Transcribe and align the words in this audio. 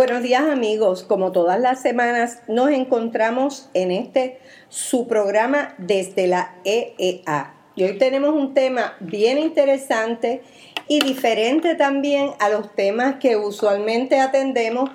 Buenos 0.00 0.22
días 0.22 0.44
amigos, 0.44 1.02
como 1.02 1.30
todas 1.30 1.60
las 1.60 1.82
semanas 1.82 2.42
nos 2.48 2.70
encontramos 2.70 3.68
en 3.74 3.90
este 3.90 4.38
su 4.70 5.06
programa 5.06 5.74
desde 5.76 6.26
la 6.26 6.54
EEA. 6.64 7.54
Y 7.74 7.84
hoy 7.84 7.98
tenemos 7.98 8.30
un 8.30 8.54
tema 8.54 8.94
bien 9.00 9.38
interesante 9.38 10.42
y 10.88 11.00
diferente 11.00 11.74
también 11.74 12.30
a 12.38 12.48
los 12.48 12.74
temas 12.74 13.16
que 13.16 13.36
usualmente 13.36 14.20
atendemos, 14.20 14.90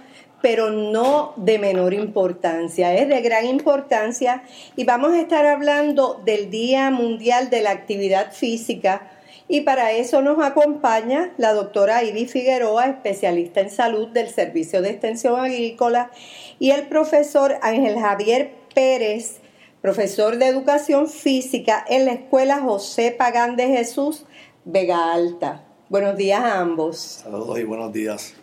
pero 0.46 0.70
no 0.70 1.34
de 1.38 1.58
menor 1.58 1.96
importancia, 1.96 2.94
es 2.94 3.10
de 3.10 3.20
gran 3.22 3.48
importancia 3.48 4.44
y 4.76 4.84
vamos 4.84 5.14
a 5.14 5.22
estar 5.22 5.44
hablando 5.44 6.22
del 6.24 6.52
Día 6.52 6.92
Mundial 6.92 7.50
de 7.50 7.62
la 7.62 7.72
Actividad 7.72 8.32
Física 8.32 9.10
y 9.48 9.62
para 9.62 9.94
eso 9.94 10.22
nos 10.22 10.38
acompaña 10.46 11.34
la 11.40 11.54
doctora 11.54 12.04
Ivy 12.04 12.28
Figueroa, 12.28 12.86
especialista 12.86 13.60
en 13.60 13.72
salud 13.72 14.10
del 14.10 14.30
Servicio 14.30 14.84
de 14.84 14.92
Extensión 14.92 15.40
Agrícola, 15.40 16.12
y 16.60 16.70
el 16.70 16.90
profesor 16.90 17.56
Ángel 17.64 17.98
Javier 17.98 18.52
Pérez, 18.76 19.38
profesor 19.82 20.38
de 20.38 20.46
Educación 20.46 21.10
Física 21.10 21.84
en 21.90 22.06
la 22.06 22.12
Escuela 22.12 22.60
José 22.60 23.10
Pagán 23.10 23.56
de 23.56 23.70
Jesús, 23.70 24.28
Vega 24.64 25.12
Alta. 25.12 25.64
Buenos 25.90 26.16
días 26.18 26.42
a 26.42 26.60
ambos. 26.60 26.98
Saludos 27.24 27.58
y 27.58 27.64
buenos 27.64 27.92
días. 27.92 28.36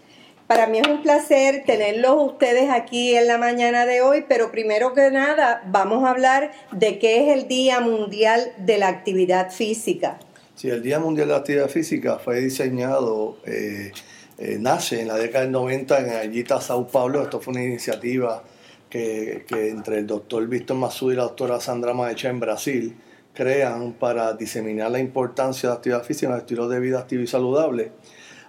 Para 0.46 0.66
mí 0.66 0.78
es 0.78 0.86
un 0.86 1.02
placer 1.02 1.64
tenerlos 1.64 2.14
ustedes 2.32 2.68
aquí 2.70 3.14
en 3.14 3.26
la 3.26 3.38
mañana 3.38 3.86
de 3.86 4.02
hoy, 4.02 4.24
pero 4.28 4.50
primero 4.50 4.92
que 4.92 5.10
nada 5.10 5.62
vamos 5.66 6.04
a 6.04 6.10
hablar 6.10 6.52
de 6.72 6.98
qué 6.98 7.22
es 7.22 7.38
el 7.38 7.48
Día 7.48 7.80
Mundial 7.80 8.52
de 8.58 8.78
la 8.78 8.88
Actividad 8.88 9.50
Física. 9.50 10.18
Sí, 10.54 10.68
el 10.68 10.82
Día 10.82 10.98
Mundial 10.98 11.28
de 11.28 11.32
la 11.32 11.38
Actividad 11.38 11.68
Física 11.68 12.18
fue 12.18 12.40
diseñado, 12.40 13.38
eh, 13.46 13.92
eh, 14.38 14.58
nace 14.60 15.00
en 15.00 15.08
la 15.08 15.16
década 15.16 15.44
del 15.44 15.52
90 15.52 16.00
en 16.00 16.10
Ayita, 16.10 16.60
Sao 16.60 16.86
Paulo. 16.86 17.22
Esto 17.22 17.40
fue 17.40 17.52
una 17.52 17.64
iniciativa 17.64 18.42
que, 18.90 19.46
entre 19.48 19.98
el 19.98 20.06
doctor 20.06 20.46
Víctor 20.46 20.76
Masud 20.76 21.12
y 21.12 21.16
la 21.16 21.22
doctora 21.22 21.58
Sandra 21.60 21.94
Maecha 21.94 22.28
en 22.28 22.40
Brasil 22.40 22.96
crean 23.32 23.94
para 23.94 24.34
diseminar 24.34 24.90
la 24.90 24.98
importancia 24.98 25.68
de 25.68 25.72
la 25.72 25.76
actividad 25.76 26.04
física 26.04 26.26
en 26.26 26.34
el 26.34 26.40
estilo 26.40 26.68
de 26.68 26.78
vida 26.78 26.98
activo 26.98 27.22
y 27.22 27.26
saludable, 27.26 27.92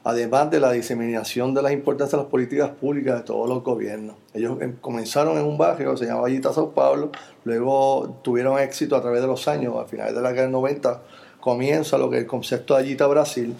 además 0.03 0.51
de 0.51 0.59
la 0.59 0.71
diseminación 0.71 1.53
de 1.53 1.61
la 1.61 1.71
importancia 1.71 2.17
de 2.17 2.23
las 2.23 2.31
políticas 2.31 2.71
públicas 2.71 3.19
de 3.19 3.23
todos 3.23 3.47
los 3.47 3.63
gobiernos. 3.63 4.15
Ellos 4.33 4.61
em, 4.61 4.75
comenzaron 4.81 5.37
en 5.37 5.45
un 5.45 5.57
barrio 5.57 5.91
que 5.91 5.97
se 5.97 6.05
llamaba 6.05 6.27
Ayita, 6.27 6.51
Sao 6.53 6.71
Paulo, 6.71 7.11
luego 7.45 8.19
tuvieron 8.21 8.59
éxito 8.59 8.95
a 8.95 9.01
través 9.01 9.21
de 9.21 9.27
los 9.27 9.47
años, 9.47 9.75
a 9.77 9.85
finales 9.85 10.13
de 10.15 10.21
la 10.21 10.29
década 10.29 10.47
del 10.47 10.51
90, 10.51 11.01
comienza 11.39 11.97
lo 11.97 12.09
que 12.09 12.17
es 12.17 12.21
el 12.23 12.27
concepto 12.27 12.75
de 12.75 12.81
Ayita 12.81 13.07
Brasil 13.07 13.55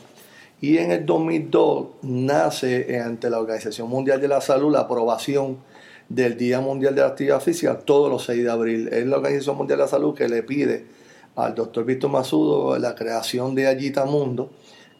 y 0.63 0.77
en 0.77 0.91
el 0.91 1.05
2002 1.05 1.87
nace 2.03 2.97
ante 3.01 3.29
la 3.29 3.41
Organización 3.41 3.89
Mundial 3.89 4.21
de 4.21 4.29
la 4.29 4.39
Salud 4.39 4.71
la 4.71 4.79
aprobación 4.79 5.57
del 6.07 6.37
Día 6.37 6.61
Mundial 6.61 6.95
de 6.95 7.01
la 7.01 7.07
Actividad 7.07 7.41
Física 7.41 7.79
todos 7.79 8.09
los 8.09 8.23
6 8.23 8.45
de 8.45 8.49
abril. 8.49 8.87
Es 8.87 9.05
la 9.05 9.17
Organización 9.17 9.57
Mundial 9.57 9.79
de 9.79 9.83
la 9.83 9.89
Salud 9.89 10.15
que 10.15 10.29
le 10.29 10.41
pide 10.41 10.85
al 11.35 11.53
doctor 11.53 11.83
Víctor 11.83 12.11
Masudo 12.11 12.79
la 12.79 12.95
creación 12.95 13.55
de 13.55 13.67
Ayita 13.67 14.05
Mundo, 14.05 14.51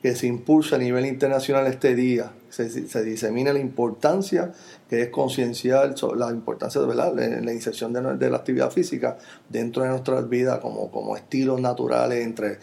que 0.04 0.18
se 0.18 0.28
impulsa 0.28 0.76
a 0.76 0.80
nivel 0.80 1.06
internacional 1.06 1.66
este 1.66 1.96
día, 1.96 2.34
se, 2.50 2.70
se 2.70 3.04
disemina 3.04 3.54
la 3.54 3.60
importancia 3.60 4.52
que 4.90 5.02
es 5.02 5.10
conciencial 5.10 5.96
la 6.18 6.30
importancia 6.30 6.82
de 6.82 6.94
la, 6.94 7.10
la 7.10 7.54
inserción 7.54 7.94
de, 7.94 8.30
la 8.30 8.38
actividad 8.38 8.70
física 8.70 9.18
dentro 9.48 9.82
de 9.82 9.90
nuestras 9.90 10.28
vidas 10.28 10.60
como, 10.60 10.92
como 10.92 11.16
estilos 11.16 11.62
naturales 11.62 12.22
entre 12.22 12.60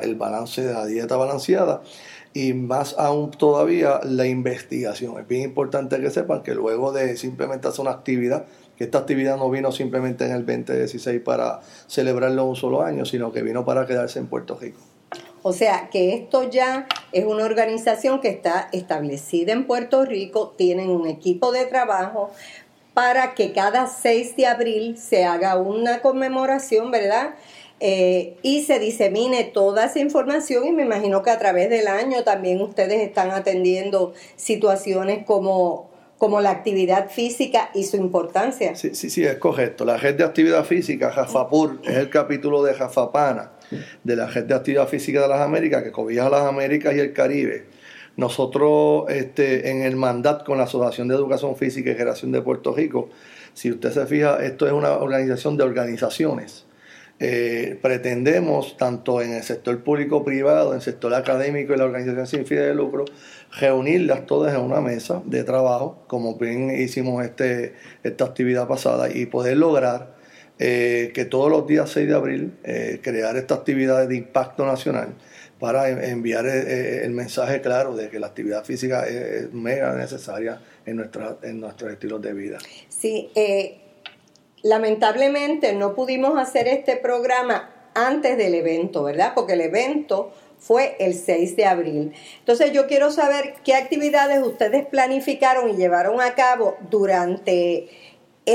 el 0.00 0.14
balance 0.14 0.62
de 0.62 0.72
la 0.72 0.86
dieta 0.86 1.16
balanceada 1.18 1.82
y 2.32 2.54
más 2.54 2.94
aún 2.98 3.32
todavía 3.32 4.00
la 4.02 4.26
investigación. 4.26 5.20
Es 5.20 5.28
bien 5.28 5.42
importante 5.42 6.00
que 6.00 6.10
sepan 6.10 6.42
que 6.42 6.54
luego 6.54 6.92
de 6.92 7.18
simplemente 7.18 7.68
hacer 7.68 7.82
una 7.82 7.90
actividad, 7.90 8.46
que 8.78 8.84
esta 8.84 8.96
actividad 8.96 9.36
no 9.36 9.50
vino 9.50 9.72
simplemente 9.72 10.24
en 10.24 10.32
el 10.32 10.46
2016 10.46 11.20
para 11.20 11.60
celebrarlo 11.86 12.46
un 12.46 12.56
solo 12.56 12.82
año, 12.82 13.04
sino 13.04 13.30
que 13.30 13.42
vino 13.42 13.66
para 13.66 13.86
quedarse 13.86 14.18
en 14.20 14.26
Puerto 14.26 14.58
Rico. 14.58 14.87
O 15.42 15.52
sea 15.52 15.88
que 15.90 16.14
esto 16.14 16.48
ya 16.50 16.86
es 17.12 17.24
una 17.24 17.44
organización 17.44 18.20
que 18.20 18.28
está 18.28 18.68
establecida 18.72 19.52
en 19.52 19.66
Puerto 19.66 20.04
Rico, 20.04 20.54
tienen 20.56 20.90
un 20.90 21.06
equipo 21.06 21.52
de 21.52 21.66
trabajo 21.66 22.30
para 22.94 23.34
que 23.34 23.52
cada 23.52 23.86
6 23.86 24.36
de 24.36 24.46
abril 24.46 24.98
se 24.98 25.24
haga 25.24 25.56
una 25.56 26.00
conmemoración, 26.00 26.90
¿verdad? 26.90 27.34
Eh, 27.80 28.36
y 28.42 28.64
se 28.64 28.80
disemine 28.80 29.44
toda 29.44 29.84
esa 29.84 30.00
información 30.00 30.66
y 30.66 30.72
me 30.72 30.82
imagino 30.82 31.22
que 31.22 31.30
a 31.30 31.38
través 31.38 31.70
del 31.70 31.86
año 31.86 32.24
también 32.24 32.60
ustedes 32.60 33.00
están 33.00 33.30
atendiendo 33.30 34.14
situaciones 34.34 35.24
como, 35.24 35.88
como 36.18 36.40
la 36.40 36.50
actividad 36.50 37.08
física 37.08 37.70
y 37.72 37.84
su 37.84 37.96
importancia. 37.96 38.74
Sí, 38.74 38.96
sí, 38.96 39.10
sí, 39.10 39.24
es 39.24 39.36
correcto. 39.36 39.84
La 39.84 39.96
red 39.96 40.16
de 40.16 40.24
actividad 40.24 40.64
física, 40.64 41.12
Jafapur, 41.12 41.80
es 41.84 41.94
el 41.94 42.10
capítulo 42.10 42.64
de 42.64 42.74
Jafapana 42.74 43.52
de 44.04 44.16
la 44.16 44.26
Red 44.26 44.44
de 44.44 44.54
Actividad 44.54 44.88
Física 44.88 45.22
de 45.22 45.28
las 45.28 45.40
Américas, 45.40 45.82
que 45.82 45.92
cobija 45.92 46.28
las 46.28 46.42
Américas 46.42 46.94
y 46.94 47.00
el 47.00 47.12
Caribe. 47.12 47.66
Nosotros, 48.16 49.04
este, 49.10 49.70
en 49.70 49.82
el 49.82 49.94
mandat 49.94 50.44
con 50.44 50.58
la 50.58 50.64
Asociación 50.64 51.06
de 51.08 51.14
Educación 51.14 51.56
Física 51.56 51.90
y 51.90 51.94
Generación 51.94 52.32
de 52.32 52.42
Puerto 52.42 52.74
Rico, 52.74 53.10
si 53.54 53.70
usted 53.70 53.92
se 53.92 54.06
fija, 54.06 54.44
esto 54.44 54.66
es 54.66 54.72
una 54.72 54.92
organización 54.92 55.56
de 55.56 55.64
organizaciones. 55.64 56.64
Eh, 57.20 57.78
pretendemos, 57.82 58.76
tanto 58.76 59.20
en 59.20 59.32
el 59.32 59.42
sector 59.42 59.82
público-privado, 59.82 60.70
en 60.70 60.76
el 60.76 60.82
sector 60.82 61.12
académico 61.14 61.74
y 61.74 61.76
la 61.76 61.84
organización 61.84 62.26
sin 62.26 62.46
fines 62.46 62.66
de 62.66 62.74
lucro, 62.74 63.04
reunirlas 63.58 64.26
todas 64.26 64.54
en 64.54 64.60
una 64.60 64.80
mesa 64.80 65.22
de 65.24 65.42
trabajo, 65.42 66.04
como 66.06 66.36
bien 66.36 66.70
hicimos 66.70 67.24
este, 67.24 67.74
esta 68.04 68.24
actividad 68.24 68.68
pasada, 68.68 69.08
y 69.12 69.26
poder 69.26 69.56
lograr 69.56 70.17
eh, 70.58 71.12
que 71.14 71.24
todos 71.24 71.50
los 71.50 71.66
días 71.66 71.90
6 71.90 72.08
de 72.08 72.14
abril 72.14 72.58
eh, 72.64 73.00
crear 73.02 73.36
esta 73.36 73.54
actividad 73.54 74.08
de 74.08 74.16
impacto 74.16 74.66
nacional 74.66 75.14
para 75.60 75.88
enviar 76.08 76.46
eh, 76.46 77.04
el 77.04 77.12
mensaje 77.12 77.60
claro 77.60 77.94
de 77.94 78.08
que 78.08 78.18
la 78.18 78.28
actividad 78.28 78.64
física 78.64 79.06
es 79.06 79.52
mega 79.52 79.94
necesaria 79.94 80.60
en, 80.84 80.96
nuestra, 80.96 81.36
en 81.42 81.60
nuestros 81.60 81.92
estilos 81.92 82.20
de 82.22 82.32
vida. 82.32 82.58
Sí, 82.88 83.30
lamentablemente 84.62 85.72
no 85.74 85.94
pudimos 85.94 86.38
hacer 86.38 86.68
este 86.68 86.96
programa 86.96 87.70
antes 87.94 88.36
del 88.36 88.54
evento, 88.54 89.04
¿verdad? 89.04 89.32
Porque 89.34 89.52
el 89.54 89.60
evento 89.60 90.32
fue 90.58 90.96
el 90.98 91.14
6 91.14 91.56
de 91.56 91.64
abril. 91.64 92.12
Entonces 92.40 92.72
yo 92.72 92.86
quiero 92.86 93.10
saber 93.10 93.54
qué 93.64 93.74
actividades 93.74 94.44
ustedes 94.44 94.86
planificaron 94.86 95.70
y 95.70 95.76
llevaron 95.76 96.20
a 96.20 96.34
cabo 96.34 96.76
durante 96.90 97.88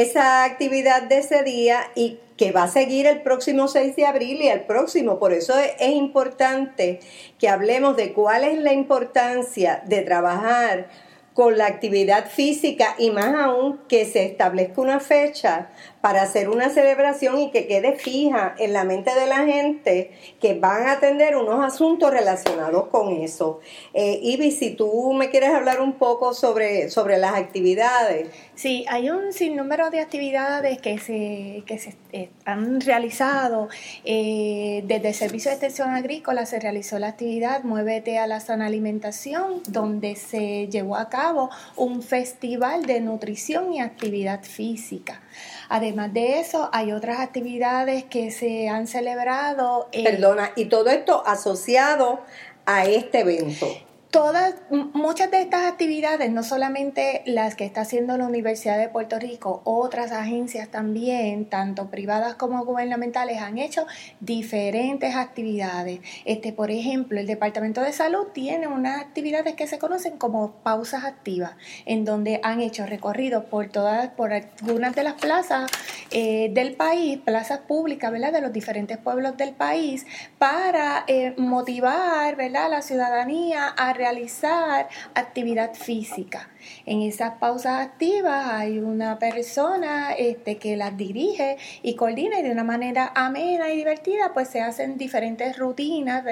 esa 0.01 0.43
actividad 0.43 1.03
de 1.03 1.19
ese 1.19 1.43
día 1.43 1.91
y 1.95 2.19
que 2.37 2.51
va 2.51 2.63
a 2.63 2.67
seguir 2.67 3.05
el 3.05 3.21
próximo 3.21 3.67
6 3.67 3.95
de 3.95 4.05
abril 4.05 4.41
y 4.41 4.47
el 4.47 4.61
próximo. 4.61 5.19
Por 5.19 5.33
eso 5.33 5.57
es, 5.57 5.73
es, 5.79 5.91
importante 5.91 6.99
que 7.37 7.47
hablemos 7.47 7.95
de 7.95 8.11
cuál 8.11 8.43
es 8.43 8.57
la 8.57 8.73
importancia 8.73 9.83
de 9.85 10.01
trabajar 10.01 10.89
con 11.33 11.57
la 11.57 11.67
actividad 11.67 12.29
física 12.29 12.95
y 12.97 13.11
más 13.11 13.35
aún 13.35 13.79
que 13.87 14.05
se 14.05 14.25
establezca 14.25 14.81
una 14.81 14.99
fecha 14.99 15.69
para 16.03 16.23
hacer 16.23 16.49
una 16.49 16.69
celebración 16.69 17.39
y 17.39 17.49
que 17.49 17.65
quede 17.65 17.93
fija 17.93 18.55
en 18.57 18.73
la 18.73 18.83
mente 18.83 19.15
de 19.15 19.25
la 19.25 19.45
gente 19.45 20.11
que 20.41 20.53
van 20.53 20.85
a 20.85 20.91
atender 20.91 21.37
unos 21.37 21.63
asuntos 21.63 22.11
relacionados 22.11 22.87
con 22.87 23.13
eso. 23.13 23.61
Eh, 23.93 24.19
Ivy, 24.21 24.51
si 24.51 24.71
tú 24.71 25.13
me 25.13 25.29
quieres 25.29 25.51
hablar 25.51 25.79
un 25.79 25.93
poco 25.93 26.33
sobre, 26.33 26.89
sobre 26.89 27.17
las 27.19 27.35
actividades. 27.35 28.27
Sí, 28.53 28.85
hay 28.89 29.11
un 29.11 29.31
sinnúmero 29.31 29.91
de 29.91 30.01
actividades 30.01 30.81
que 30.81 30.97
se, 30.97 31.63
que 31.65 31.79
se 31.79 31.95
eh, 32.11 32.31
han 32.43 32.81
realizado. 32.81 33.69
Eh, 34.03 34.83
desde 34.85 35.07
el 35.07 35.13
Servicio 35.13 35.51
de 35.51 35.55
Extensión 35.55 35.91
Agrícola 35.91 36.45
se 36.45 36.59
realizó 36.59 36.99
la 36.99 37.07
actividad 37.07 37.63
Muévete 37.63 38.19
a 38.19 38.27
la 38.27 38.41
sana 38.41 38.65
alimentación, 38.65 39.63
donde 39.69 40.17
se 40.17 40.67
llevó 40.67 40.97
a 40.97 41.07
cabo 41.07 41.49
un 41.77 42.03
festival 42.03 42.85
de 42.85 42.99
nutrición 42.99 43.71
y 43.71 43.79
actividad 43.79 44.43
física. 44.43 45.21
Además 45.69 45.92
de 45.93 46.39
eso, 46.39 46.69
hay 46.73 46.91
otras 46.91 47.19
actividades 47.19 48.03
que 48.03 48.31
se 48.31 48.67
han 48.69 48.87
celebrado. 48.87 49.89
Perdona, 49.91 50.51
y 50.55 50.65
todo 50.65 50.89
esto 50.89 51.23
asociado 51.25 52.19
a 52.65 52.85
este 52.85 53.19
evento. 53.21 53.67
Todas, 54.13 54.53
muchas 54.69 55.31
de 55.31 55.41
estas 55.41 55.65
actividades, 55.65 56.31
no 56.31 56.43
solamente 56.43 57.23
las 57.25 57.55
que 57.55 57.65
está 57.65 57.81
haciendo 57.81 58.15
la 58.15 58.27
Universidad 58.27 58.77
de 58.77 58.87
Puerto 58.87 59.17
Rico, 59.17 59.63
otras 59.63 60.11
agencias 60.11 60.69
también, 60.69 61.49
tanto 61.49 61.89
privadas 61.89 62.35
como 62.35 62.63
gubernamentales, 62.63 63.39
han 63.41 63.57
hecho 63.57 63.87
diferentes 64.19 65.15
actividades. 65.15 65.99
Este, 66.25 66.53
por 66.53 66.69
ejemplo, 66.69 67.19
el 67.19 67.25
Departamento 67.25 67.81
de 67.81 67.91
Salud 67.91 68.27
tiene 68.35 68.67
unas 68.67 69.01
actividades 69.01 69.55
que 69.55 69.65
se 69.65 69.79
conocen 69.79 70.19
como 70.19 70.51
pausas 70.61 71.05
activas, 71.05 71.55
en 71.87 72.05
donde 72.05 72.39
han 72.43 72.61
hecho 72.61 72.85
recorridos 72.85 73.45
por 73.45 73.69
todas, 73.69 74.09
por 74.09 74.31
algunas 74.31 74.93
de 74.93 75.03
las 75.05 75.13
plazas 75.15 75.71
eh, 76.11 76.51
del 76.53 76.75
país, 76.75 77.17
plazas 77.17 77.61
públicas, 77.61 78.11
¿verdad? 78.11 78.31
De 78.31 78.41
los 78.41 78.53
diferentes 78.53 78.99
pueblos 78.99 79.37
del 79.37 79.55
país, 79.55 80.05
para 80.37 81.03
eh, 81.07 81.33
motivar, 81.35 82.35
¿verdad? 82.35 82.65
A 82.65 82.69
la 82.69 82.81
ciudadanía 82.83 83.69
a 83.69 83.91
realizar 84.03 84.89
actividad 85.15 85.73
física. 85.73 86.49
En 86.85 87.01
esas 87.01 87.33
pausas 87.39 87.79
activas 87.79 88.47
hay 88.47 88.79
una 88.79 89.19
persona 89.19 90.13
este, 90.13 90.57
que 90.57 90.75
las 90.77 90.97
dirige 90.97 91.57
y 91.81 91.95
coordina 91.95 92.39
y 92.39 92.43
de 92.43 92.51
una 92.51 92.63
manera 92.63 93.11
amena 93.15 93.69
y 93.71 93.77
divertida 93.77 94.31
pues 94.33 94.49
se 94.49 94.61
hacen 94.61 94.97
diferentes 94.97 95.57
rutinas. 95.57 96.23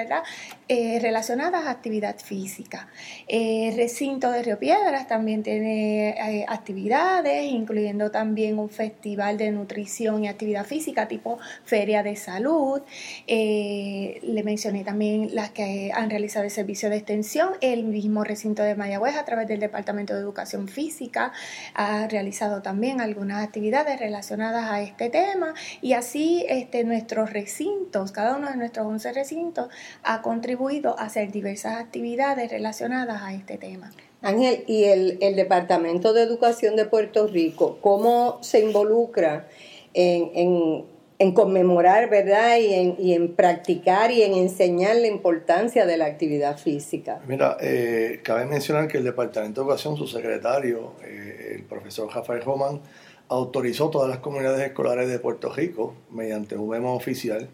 Eh, 0.68 0.98
relacionadas 1.00 1.66
a 1.66 1.70
actividad 1.70 2.16
física. 2.18 2.88
El 3.28 3.76
recinto 3.76 4.30
de 4.30 4.42
Río 4.42 4.58
Piedras 4.58 5.06
también 5.06 5.42
tiene 5.42 6.10
eh, 6.10 6.46
actividades, 6.48 7.44
incluyendo 7.50 8.10
también 8.10 8.58
un 8.58 8.70
festival 8.70 9.36
de 9.36 9.50
nutrición 9.50 10.24
y 10.24 10.28
actividad 10.28 10.64
física 10.64 11.08
tipo 11.08 11.38
feria 11.64 12.02
de 12.02 12.16
salud. 12.16 12.80
Eh, 13.26 14.20
le 14.22 14.42
mencioné 14.42 14.82
también 14.82 15.34
las 15.34 15.50
que 15.50 15.90
han 15.94 16.08
realizado 16.08 16.44
el 16.44 16.50
servicio 16.50 16.88
de 16.88 16.96
extensión, 16.96 17.50
el 17.60 17.84
mismo 17.84 18.24
recinto 18.24 18.62
de 18.62 18.74
Mayagüez 18.74 19.16
a 19.16 19.24
través 19.24 19.48
del 19.48 19.60
Departamento 19.60 20.14
de 20.14 20.21
Educación 20.22 20.68
Física 20.68 21.32
ha 21.74 22.08
realizado 22.08 22.62
también 22.62 23.00
algunas 23.00 23.44
actividades 23.44 23.98
relacionadas 23.98 24.70
a 24.70 24.82
este 24.82 25.10
tema 25.10 25.54
y 25.80 25.92
así 25.92 26.44
este, 26.48 26.84
nuestros 26.84 27.32
recintos, 27.32 28.12
cada 28.12 28.36
uno 28.36 28.50
de 28.50 28.56
nuestros 28.56 28.86
11 28.86 29.12
recintos 29.12 29.68
ha 30.02 30.22
contribuido 30.22 30.98
a 30.98 31.04
hacer 31.04 31.30
diversas 31.30 31.78
actividades 31.78 32.50
relacionadas 32.50 33.22
a 33.22 33.34
este 33.34 33.58
tema. 33.58 33.90
Ángel, 34.22 34.64
¿y 34.68 34.84
el, 34.84 35.18
Departamento 35.36 36.12
de 36.12 36.22
Educación 36.22 36.76
de 36.76 36.84
Puerto 36.84 37.26
Rico, 37.26 37.78
cómo 37.80 38.38
se 38.42 38.60
involucra 38.60 39.48
en, 39.94 40.30
en 40.34 40.91
en 41.22 41.32
conmemorar, 41.32 42.10
¿verdad? 42.10 42.56
Y 42.58 42.74
en, 42.74 42.96
y 42.98 43.14
en, 43.14 43.34
practicar 43.34 44.10
y 44.10 44.22
en 44.22 44.34
enseñar 44.34 44.96
la 44.96 45.06
importancia 45.06 45.86
de 45.86 45.96
la 45.96 46.06
actividad 46.06 46.58
física. 46.58 47.20
Mira, 47.28 47.56
eh, 47.60 48.20
cabe 48.24 48.44
mencionar 48.44 48.88
que 48.88 48.98
el 48.98 49.04
Departamento 49.04 49.60
de 49.60 49.66
Educación, 49.66 49.96
su 49.96 50.08
secretario, 50.08 50.94
eh, 51.04 51.54
el 51.56 51.62
profesor 51.62 52.12
Rafael 52.12 52.42
Román, 52.42 52.80
autorizó 53.28 53.88
todas 53.88 54.10
las 54.10 54.18
comunidades 54.18 54.66
escolares 54.66 55.08
de 55.08 55.20
Puerto 55.20 55.52
Rico, 55.52 55.94
mediante 56.10 56.56
un 56.56 56.68
memo 56.68 56.94
oficial, 56.94 57.48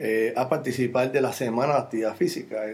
eh, 0.00 0.34
a 0.36 0.48
participar 0.48 1.12
de 1.12 1.20
la 1.20 1.32
Semana 1.32 1.74
de 1.74 1.78
Actividad 1.78 2.16
Física. 2.16 2.64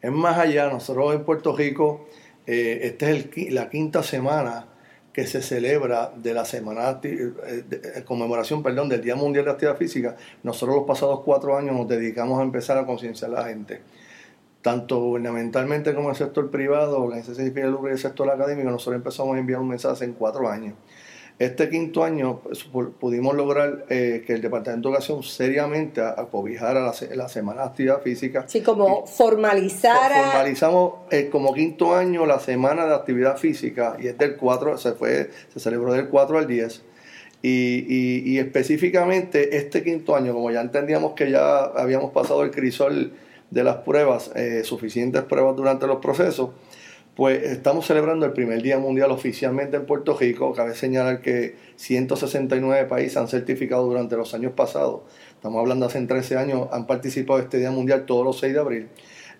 es 0.00 0.12
más 0.12 0.38
allá, 0.38 0.68
nosotros 0.68 1.16
en 1.16 1.24
Puerto 1.24 1.56
Rico, 1.56 2.06
esta 2.46 3.10
es 3.10 3.52
la 3.52 3.68
quinta 3.68 4.02
semana 4.02 4.68
que 5.18 5.26
se 5.26 5.42
celebra 5.42 6.12
de 6.14 6.32
la 6.32 6.44
semana 6.44 6.94
de, 6.94 7.32
eh, 7.44 7.64
eh, 7.72 8.04
conmemoración 8.06 8.62
perdón, 8.62 8.88
del 8.88 9.02
Día 9.02 9.16
Mundial 9.16 9.46
de 9.46 9.50
Actividad 9.50 9.76
Física, 9.76 10.16
nosotros 10.44 10.76
los 10.76 10.86
pasados 10.86 11.22
cuatro 11.24 11.56
años 11.56 11.74
nos 11.74 11.88
dedicamos 11.88 12.38
a 12.38 12.44
empezar 12.44 12.78
a 12.78 12.86
concienciar 12.86 13.32
a 13.32 13.40
la 13.40 13.48
gente, 13.48 13.80
tanto 14.62 15.00
gubernamentalmente 15.00 15.92
como 15.92 16.06
en 16.06 16.10
el 16.10 16.16
sector 16.16 16.52
privado, 16.52 17.02
organizaciones 17.02 17.52
y 17.52 17.58
el 17.58 17.98
sector 17.98 18.30
académico, 18.30 18.70
nosotros 18.70 18.94
empezamos 18.94 19.34
a 19.34 19.40
enviar 19.40 19.58
un 19.58 19.66
mensaje 19.70 20.04
en 20.04 20.12
cuatro 20.12 20.48
años. 20.48 20.74
Este 21.38 21.70
quinto 21.70 22.02
año 22.02 22.40
pues, 22.40 22.64
pudimos 22.98 23.36
lograr 23.36 23.86
eh, 23.88 24.24
que 24.26 24.32
el 24.32 24.42
Departamento 24.42 24.88
de 24.88 24.94
Educación 24.94 25.22
seriamente 25.22 26.00
acobijara 26.00 26.80
la, 26.80 26.92
la 27.14 27.28
Semana 27.28 27.62
de 27.62 27.68
Actividad 27.68 28.02
Física. 28.02 28.44
Sí, 28.48 28.60
como 28.60 29.06
formalizara. 29.06 30.30
Formalizamos 30.30 30.94
eh, 31.12 31.28
como 31.30 31.54
quinto 31.54 31.94
año 31.94 32.26
la 32.26 32.40
Semana 32.40 32.86
de 32.86 32.94
Actividad 32.94 33.36
Física 33.36 33.96
y 34.00 34.08
es 34.08 34.18
del 34.18 34.36
4, 34.36 34.78
se, 34.78 34.92
fue, 34.92 35.30
se 35.52 35.60
celebró 35.60 35.92
del 35.92 36.08
4 36.08 36.38
al 36.38 36.48
10. 36.48 36.82
Y, 37.40 38.32
y, 38.32 38.38
específicamente 38.38 39.56
este 39.56 39.84
quinto 39.84 40.16
año, 40.16 40.34
como 40.34 40.50
ya 40.50 40.60
entendíamos 40.60 41.12
que 41.12 41.30
ya 41.30 41.58
habíamos 41.66 42.10
pasado 42.10 42.42
el 42.42 42.50
crisol 42.50 43.12
de 43.50 43.62
las 43.62 43.76
pruebas, 43.76 44.32
eh, 44.34 44.62
suficientes 44.64 45.22
pruebas 45.22 45.54
durante 45.54 45.86
los 45.86 45.98
procesos, 45.98 46.50
pues 47.18 47.42
estamos 47.42 47.84
celebrando 47.84 48.26
el 48.26 48.32
primer 48.32 48.62
Día 48.62 48.78
Mundial 48.78 49.10
oficialmente 49.10 49.76
en 49.76 49.86
Puerto 49.86 50.16
Rico. 50.16 50.52
Cabe 50.52 50.76
señalar 50.76 51.20
que 51.20 51.56
169 51.74 52.84
países 52.84 53.16
han 53.16 53.26
certificado 53.26 53.84
durante 53.86 54.16
los 54.16 54.34
años 54.34 54.52
pasados. 54.52 55.00
Estamos 55.32 55.58
hablando 55.58 55.86
hace 55.86 56.00
13 56.00 56.36
años, 56.36 56.68
han 56.70 56.86
participado 56.86 57.40
en 57.40 57.46
este 57.46 57.58
Día 57.58 57.72
Mundial 57.72 58.06
todos 58.06 58.24
los 58.24 58.38
6 58.38 58.54
de 58.54 58.60
abril. 58.60 58.88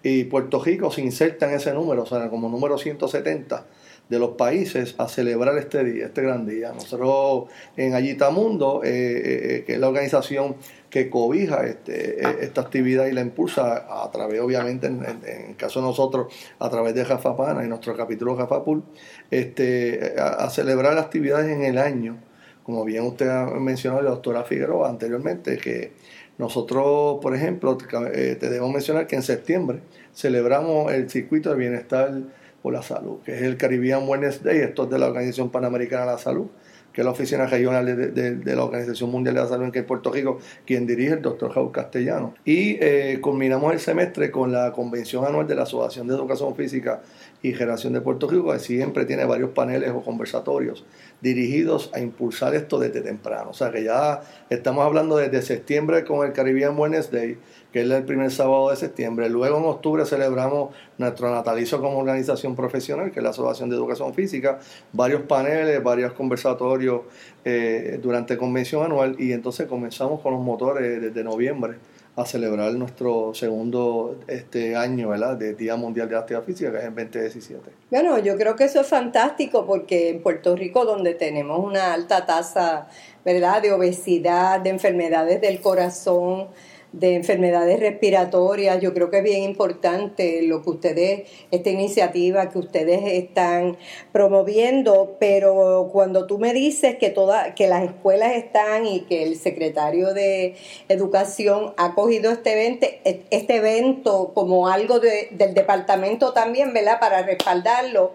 Y 0.02 0.24
Puerto 0.24 0.60
Rico 0.60 0.90
se 0.90 1.02
inserta 1.02 1.48
en 1.48 1.54
ese 1.54 1.72
número, 1.72 2.02
o 2.02 2.06
sea, 2.06 2.28
como 2.30 2.48
número 2.48 2.78
170 2.78 3.64
de 4.08 4.18
los 4.18 4.30
países 4.30 4.94
a 4.98 5.08
celebrar 5.08 5.56
este 5.58 5.84
día, 5.84 6.06
este 6.06 6.22
gran 6.22 6.46
día. 6.46 6.72
Nosotros 6.72 7.50
en 7.76 7.94
Ayitamundo, 7.94 8.82
eh, 8.82 8.88
eh, 8.88 9.22
eh, 9.24 9.64
que 9.66 9.74
es 9.74 9.78
la 9.78 9.88
organización 9.88 10.56
que 10.88 11.10
cobija 11.10 11.66
este, 11.66 12.22
esta 12.42 12.62
actividad 12.62 13.06
y 13.06 13.12
la 13.12 13.20
impulsa 13.20 13.86
a 14.02 14.10
través, 14.10 14.40
obviamente, 14.40 14.86
en, 14.86 15.04
el 15.04 15.56
caso 15.56 15.80
de 15.80 15.86
nosotros, 15.86 16.32
a 16.58 16.70
través 16.70 16.94
de 16.94 17.04
Jafapana 17.04 17.62
y 17.62 17.68
nuestro 17.68 17.94
capítulo 17.94 18.36
Jafapul, 18.36 18.82
este, 19.30 20.14
a, 20.18 20.48
celebrar 20.48 20.96
actividades 20.96 21.54
en 21.54 21.62
el 21.62 21.76
año, 21.76 22.16
como 22.62 22.86
bien 22.86 23.04
usted 23.04 23.28
ha 23.28 23.44
mencionado, 23.46 24.00
la 24.00 24.10
doctora 24.10 24.44
Figueroa 24.44 24.88
anteriormente, 24.88 25.58
que 25.58 25.92
nosotros, 26.38 27.18
por 27.20 27.34
ejemplo, 27.34 27.76
te 27.76 28.36
debo 28.36 28.70
mencionar 28.70 29.06
que 29.06 29.16
en 29.16 29.22
septiembre 29.22 29.80
celebramos 30.14 30.90
el 30.92 31.10
circuito 31.10 31.50
de 31.50 31.56
bienestar 31.56 32.22
por 32.62 32.72
la 32.72 32.82
salud, 32.82 33.18
que 33.24 33.34
es 33.34 33.42
el 33.42 33.56
Caribbean 33.56 34.08
Wellness 34.08 34.42
Day, 34.42 34.58
esto 34.58 34.84
es 34.84 34.90
de 34.90 34.98
la 34.98 35.06
Organización 35.06 35.50
Panamericana 35.50 36.02
de 36.02 36.12
la 36.12 36.18
Salud, 36.18 36.46
que 36.92 37.02
es 37.02 37.04
la 37.04 37.12
oficina 37.12 37.46
regional 37.46 37.86
de, 37.86 38.56
la 38.56 38.64
Organización 38.64 39.10
Mundial 39.10 39.36
de 39.36 39.42
la 39.42 39.46
Salud 39.46 39.70
en 39.72 39.86
Puerto 39.86 40.10
Rico, 40.10 40.38
quien 40.66 40.86
dirige 40.86 41.12
el 41.12 41.22
doctor 41.22 41.54
Raúl 41.54 41.70
Castellano. 41.70 42.34
Y 42.44 42.76
eh, 42.80 43.18
culminamos 43.20 43.72
el 43.72 43.78
semestre 43.78 44.32
con 44.32 44.50
la 44.50 44.72
convención 44.72 45.24
anual 45.24 45.46
de 45.46 45.54
la 45.54 45.62
Asociación 45.62 46.08
de 46.08 46.14
Educación 46.14 46.56
Física 46.56 47.00
y 47.42 47.52
Generación 47.52 47.92
de 47.92 48.00
Puerto 48.00 48.28
Rico, 48.28 48.52
que 48.52 48.58
siempre 48.58 49.04
tiene 49.04 49.24
varios 49.24 49.50
paneles 49.50 49.90
o 49.90 50.02
conversatorios 50.02 50.84
dirigidos 51.20 51.90
a 51.94 52.00
impulsar 52.00 52.54
esto 52.54 52.78
desde 52.78 53.00
temprano. 53.00 53.50
O 53.50 53.54
sea 53.54 53.70
que 53.70 53.84
ya 53.84 54.22
estamos 54.50 54.84
hablando 54.84 55.16
desde 55.16 55.42
septiembre 55.42 56.04
con 56.04 56.26
el 56.26 56.32
Caribbean 56.32 56.76
Wellness 56.76 57.10
Day, 57.10 57.38
que 57.72 57.82
es 57.82 57.90
el 57.90 58.04
primer 58.04 58.30
sábado 58.32 58.70
de 58.70 58.76
septiembre. 58.76 59.28
Luego 59.28 59.58
en 59.58 59.64
octubre 59.64 60.04
celebramos 60.04 60.74
nuestro 60.96 61.30
natalicio 61.30 61.80
como 61.80 61.98
organización 61.98 62.56
profesional, 62.56 63.12
que 63.12 63.20
es 63.20 63.24
la 63.24 63.30
Asociación 63.30 63.70
de 63.70 63.76
Educación 63.76 64.14
Física, 64.14 64.58
varios 64.92 65.22
paneles, 65.22 65.82
varios 65.82 66.12
conversatorios 66.14 67.02
eh, 67.44 68.00
durante 68.02 68.36
convención 68.36 68.84
anual 68.84 69.14
y 69.18 69.32
entonces 69.32 69.68
comenzamos 69.68 70.20
con 70.20 70.32
los 70.32 70.42
motores 70.42 71.00
desde 71.00 71.22
noviembre 71.22 71.76
a 72.18 72.26
celebrar 72.26 72.72
nuestro 72.72 73.32
segundo 73.32 74.18
este 74.26 74.74
año 74.74 75.10
¿verdad? 75.10 75.36
de 75.36 75.54
Día 75.54 75.76
Mundial 75.76 76.08
de 76.08 76.16
Actividad 76.16 76.42
Física, 76.42 76.72
que 76.72 76.78
es 76.78 76.84
en 76.84 76.94
2017. 76.94 77.70
Bueno, 77.90 78.18
yo 78.18 78.36
creo 78.36 78.56
que 78.56 78.64
eso 78.64 78.80
es 78.80 78.88
fantástico 78.88 79.64
porque 79.64 80.10
en 80.10 80.20
Puerto 80.20 80.56
Rico, 80.56 80.84
donde 80.84 81.14
tenemos 81.14 81.64
una 81.64 81.92
alta 81.92 82.26
tasa 82.26 82.88
¿verdad? 83.24 83.62
de 83.62 83.72
obesidad, 83.72 84.58
de 84.58 84.70
enfermedades 84.70 85.40
del 85.40 85.60
corazón, 85.60 86.48
de 86.92 87.14
enfermedades 87.14 87.80
respiratorias. 87.80 88.80
Yo 88.80 88.94
creo 88.94 89.10
que 89.10 89.18
es 89.18 89.24
bien 89.24 89.42
importante 89.42 90.42
lo 90.42 90.62
que 90.62 90.70
ustedes, 90.70 91.22
esta 91.50 91.70
iniciativa 91.70 92.48
que 92.50 92.58
ustedes 92.58 93.00
están 93.04 93.76
promoviendo, 94.12 95.16
pero 95.20 95.90
cuando 95.92 96.26
tú 96.26 96.38
me 96.38 96.52
dices 96.52 96.96
que, 96.96 97.10
toda, 97.10 97.54
que 97.54 97.66
las 97.66 97.84
escuelas 97.84 98.34
están 98.36 98.86
y 98.86 99.00
que 99.00 99.22
el 99.22 99.36
secretario 99.36 100.14
de 100.14 100.56
Educación 100.88 101.74
ha 101.76 101.94
cogido 101.94 102.30
este 102.30 102.52
evento, 102.52 102.86
este 103.04 103.56
evento 103.56 104.32
como 104.34 104.68
algo 104.68 104.98
del 105.00 105.54
departamento 105.54 106.32
también, 106.32 106.72
¿verdad? 106.72 107.00
Para 107.00 107.22
respaldarlo. 107.22 108.12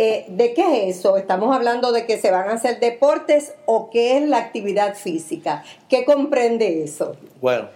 Eh, 0.00 0.26
¿De 0.28 0.54
qué 0.54 0.88
es 0.88 0.98
eso? 0.98 1.16
¿Estamos 1.16 1.54
hablando 1.54 1.90
de 1.90 2.06
que 2.06 2.18
se 2.18 2.30
van 2.30 2.48
a 2.48 2.52
hacer 2.52 2.78
deportes 2.78 3.54
o 3.66 3.90
qué 3.90 4.16
es 4.16 4.28
la 4.28 4.38
actividad 4.38 4.94
física? 4.94 5.64
¿Qué 5.88 6.04
comprende 6.04 6.84
eso? 6.84 7.16
Bueno, 7.40 7.68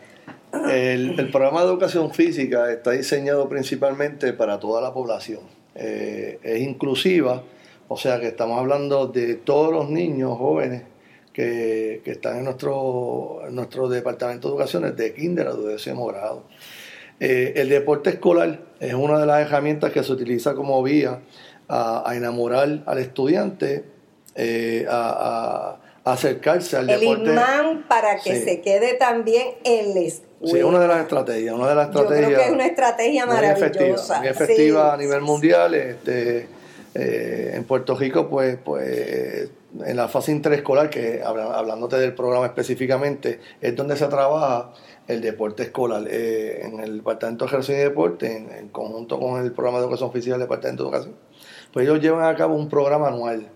el, 0.52 1.30
programa 1.30 1.62
de 1.62 1.68
educación 1.68 2.12
física 2.12 2.70
está 2.70 2.92
diseñado 2.92 3.48
principalmente 3.48 4.32
para 4.32 4.60
toda 4.60 4.80
la 4.80 4.92
población. 4.92 5.40
Eh, 5.74 6.38
es 6.42 6.60
inclusiva, 6.60 7.42
o 7.88 7.96
sea 7.96 8.20
que 8.20 8.28
estamos 8.28 8.58
hablando 8.58 9.06
de 9.06 9.34
todos 9.36 9.72
los 9.72 9.88
niños 9.88 10.36
jóvenes 10.36 10.82
que, 11.32 12.02
están 12.04 12.38
en 12.38 12.44
nuestro, 12.44 13.42
nuestro 13.50 13.88
departamento 13.88 14.48
de 14.48 14.54
educación, 14.54 14.94
de 14.94 15.14
kinder 15.14 15.48
a 15.48 15.54
décimo 15.54 16.06
grado. 16.06 16.44
Eh, 17.20 17.54
el 17.56 17.68
deporte 17.68 18.10
escolar 18.10 18.60
es 18.80 18.94
una 18.94 19.18
de 19.20 19.26
las 19.26 19.40
herramientas 19.40 19.92
que 19.92 20.02
se 20.02 20.12
utiliza 20.12 20.54
como 20.54 20.82
vía 20.82 21.20
a, 21.68 22.12
enamorar 22.14 22.82
al 22.84 22.98
estudiante, 22.98 23.84
eh, 24.34 24.86
a, 24.90 25.78
acercarse 26.04 26.76
al 26.76 26.88
deporte. 26.88 27.22
El 27.22 27.30
imán 27.30 27.84
para 27.88 28.16
que 28.16 28.42
se 28.42 28.60
quede 28.60 28.94
también 28.94 29.46
en 29.64 29.94
la 29.94 30.00
escuela. 30.00 30.31
Sí, 30.44 30.62
una 30.62 30.80
de 30.80 30.88
las 30.88 31.00
estrategias, 31.00 31.54
una 31.54 31.68
de 31.68 31.74
las 31.74 31.88
estrategias. 31.88 32.20
Yo 32.20 32.26
creo 32.26 32.38
que 32.38 32.46
es 32.46 32.52
una 32.52 32.66
estrategia 32.66 33.26
maravillosa. 33.26 34.18
Muy 34.18 34.28
efectiva, 34.28 34.94
a 34.94 34.96
nivel 34.96 35.20
mundial. 35.20 35.74
Este, 35.74 36.48
eh, 36.94 37.52
en 37.54 37.64
Puerto 37.64 37.94
Rico, 37.94 38.28
pues, 38.28 38.58
pues 38.62 39.50
en 39.84 39.96
la 39.96 40.08
fase 40.08 40.32
interescolar, 40.32 40.90
que 40.90 41.22
hablándote 41.22 41.96
del 41.96 42.14
programa 42.14 42.46
específicamente, 42.46 43.40
es 43.60 43.74
donde 43.74 43.96
se 43.96 44.06
trabaja 44.08 44.72
el 45.08 45.20
deporte 45.20 45.64
escolar. 45.64 46.04
Eh, 46.08 46.62
en 46.64 46.80
el 46.80 46.98
Departamento 46.98 47.44
de 47.44 47.48
Ejercicio 47.48 47.76
y 47.76 47.84
Deporte, 47.84 48.36
en, 48.36 48.68
conjunto 48.68 49.18
con 49.18 49.42
el 49.42 49.52
programa 49.52 49.78
de 49.78 49.84
educación 49.84 50.12
física 50.12 50.32
del 50.34 50.42
Departamento 50.42 50.84
de 50.84 50.88
Educación, 50.88 51.16
pues 51.72 51.86
ellos 51.86 52.00
llevan 52.00 52.24
a 52.24 52.36
cabo 52.36 52.54
un 52.54 52.68
programa 52.68 53.08
anual. 53.08 53.46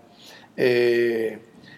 Eh, 0.55 1.37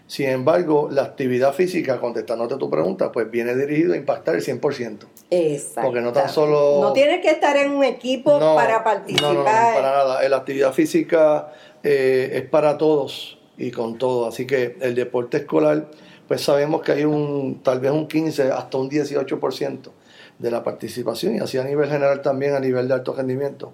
sin 0.10 0.28
embargo, 0.28 0.90
la 0.92 1.04
actividad 1.04 1.54
física, 1.54 2.00
contestándote 2.00 2.56
tu 2.56 2.68
pregunta, 2.68 3.12
pues 3.12 3.30
viene 3.30 3.56
dirigido 3.56 3.94
a 3.94 3.96
impactar 3.96 4.34
el 4.34 4.42
100%. 4.44 5.06
Exacto. 5.30 5.82
Porque 5.84 6.02
no 6.02 6.12
tan 6.12 6.30
solo... 6.30 6.80
No 6.82 6.94
tienes 6.94 7.22
que 7.22 7.30
estar 7.30 7.56
en 7.56 7.70
un 7.70 7.84
equipo 7.84 8.40
para 8.40 8.84
participar. 8.84 9.34
No, 9.34 9.40
no, 9.42 9.46
para 9.46 9.82
nada. 9.82 10.28
La 10.28 10.38
actividad 10.38 10.74
física 10.74 11.54
eh, 11.84 12.32
es 12.34 12.42
para 12.50 12.80
todos 12.80 13.38
y 13.56 13.70
con 13.70 14.00
todo. 14.00 14.28
Así 14.28 14.48
que 14.48 14.78
el 14.82 14.96
deporte 14.96 15.38
escolar, 15.38 15.92
pues 16.28 16.42
sabemos 16.42 16.82
que 16.82 16.94
hay 16.94 17.06
un 17.06 17.62
tal 17.62 17.80
vez 17.80 17.92
un 17.92 18.08
15 18.08 18.52
hasta 18.52 18.80
un 18.80 18.90
18% 18.90 19.92
de 20.40 20.50
la 20.50 20.64
participación 20.64 21.36
y 21.36 21.40
así 21.40 21.60
a 21.60 21.64
nivel 21.64 21.88
general 21.88 22.24
también 22.24 22.56
a 22.56 22.60
nivel 22.60 22.88
de 22.88 22.96
alto 22.96 23.14
rendimiento. 23.14 23.74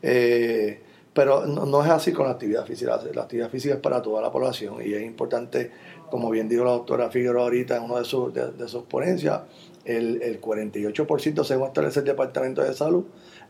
Eh, 0.00 0.80
pero 1.12 1.46
no, 1.46 1.84
es 1.84 1.90
así 1.90 2.12
con 2.12 2.26
la 2.26 2.32
actividad 2.32 2.64
física. 2.64 2.98
La 3.14 3.22
actividad 3.22 3.50
física 3.50 3.74
es 3.74 3.80
para 3.80 4.00
toda 4.00 4.22
la 4.22 4.30
población 4.30 4.76
y 4.84 4.94
es 4.94 5.02
importante, 5.02 5.70
como 6.10 6.30
bien 6.30 6.48
dijo 6.48 6.64
la 6.64 6.70
doctora 6.72 7.10
Figueroa 7.10 7.44
ahorita 7.44 7.76
en 7.76 7.84
una 7.84 7.98
de 7.98 8.04
sus, 8.04 8.32
de, 8.32 8.68
sus 8.68 8.84
ponencias, 8.84 9.42
el, 9.84 10.22
el 10.22 10.40
48% 10.40 11.44
según 11.44 11.66
establece 11.68 12.00
el 12.00 12.06
Departamento 12.06 12.62
de 12.62 12.72
Salud 12.72 13.04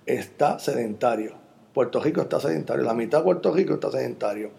está 0.07 0.59
sedentario. 0.59 1.35
Puerto 1.73 2.01
Rico 2.01 2.21
está 2.21 2.39
sedentario, 2.39 2.85
la 2.85 2.95
mitad 2.95 3.19
de 3.19 3.25
Puerto 3.25 3.53
Rico 3.53 3.75
está 3.75 3.91
sedentario. 3.91 4.51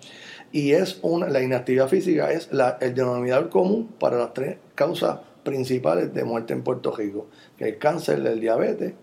Y 0.51 0.71
es 0.71 0.99
una, 1.01 1.27
la 1.29 1.41
inactividad 1.41 1.87
física 1.87 2.31
es 2.31 2.51
la, 2.51 2.77
el 2.79 2.93
denominador 2.95 3.49
común 3.49 3.89
para 3.99 4.17
las 4.17 4.33
tres 4.33 4.57
causas 4.75 5.19
principales 5.43 6.13
de 6.13 6.23
muerte 6.23 6.53
en 6.53 6.63
Puerto 6.63 6.91
Rico, 6.91 7.27
que 7.57 7.69
el 7.69 7.77
cáncer, 7.77 8.25
el 8.25 8.39
diabetes 8.39 8.93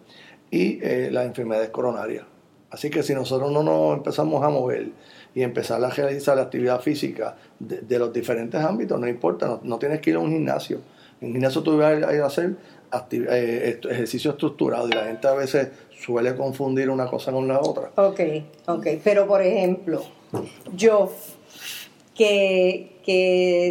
y 0.51 0.79
eh, 0.83 1.11
las 1.13 1.27
enfermedades 1.27 1.71
coronarias. 1.71 2.25
Así 2.71 2.89
que 2.89 3.03
si 3.03 3.15
nosotros 3.15 3.51
no 3.51 3.63
nos 3.63 3.97
empezamos 3.97 4.43
a 4.45 4.49
mover 4.49 4.91
y 5.35 5.43
empezar 5.43 5.83
a 5.85 5.91
realizar 5.91 6.37
la 6.37 6.45
actividad 6.45 6.81
física 6.81 7.37
de, 7.59 7.99
los 7.99 8.13
diferentes 8.13 8.61
ámbitos, 8.61 8.99
no 8.99 9.09
importa, 9.09 9.59
no, 9.63 9.79
tienes 9.79 10.01
que 10.01 10.11
ir 10.11 10.17
a 10.17 10.21
un 10.21 10.31
gimnasio. 10.31 10.81
En 11.21 11.29
un 11.29 11.33
gimnasio 11.35 11.63
tú 11.63 11.77
vas 11.77 12.03
a 12.03 12.15
ir 12.15 12.23
a 12.23 12.27
hacer 12.27 12.57
eh, 13.13 13.81
ejercicio 13.91 14.33
estructurado 14.33 14.89
y 14.89 14.93
la 14.93 15.05
gente 15.05 15.27
a 15.27 15.35
veces 15.35 15.69
suele 15.91 16.35
confundir 16.35 16.91
una 16.91 17.07
cosa 17.07 17.33
con 17.33 17.49
la 17.49 17.61
otra. 17.61 17.91
Ok, 17.97 18.21
ok, 18.67 18.87
pero 19.03 19.27
por 19.27 19.43
ejemplo, 19.43 20.03
yo 20.75 21.13
que, 22.15 23.00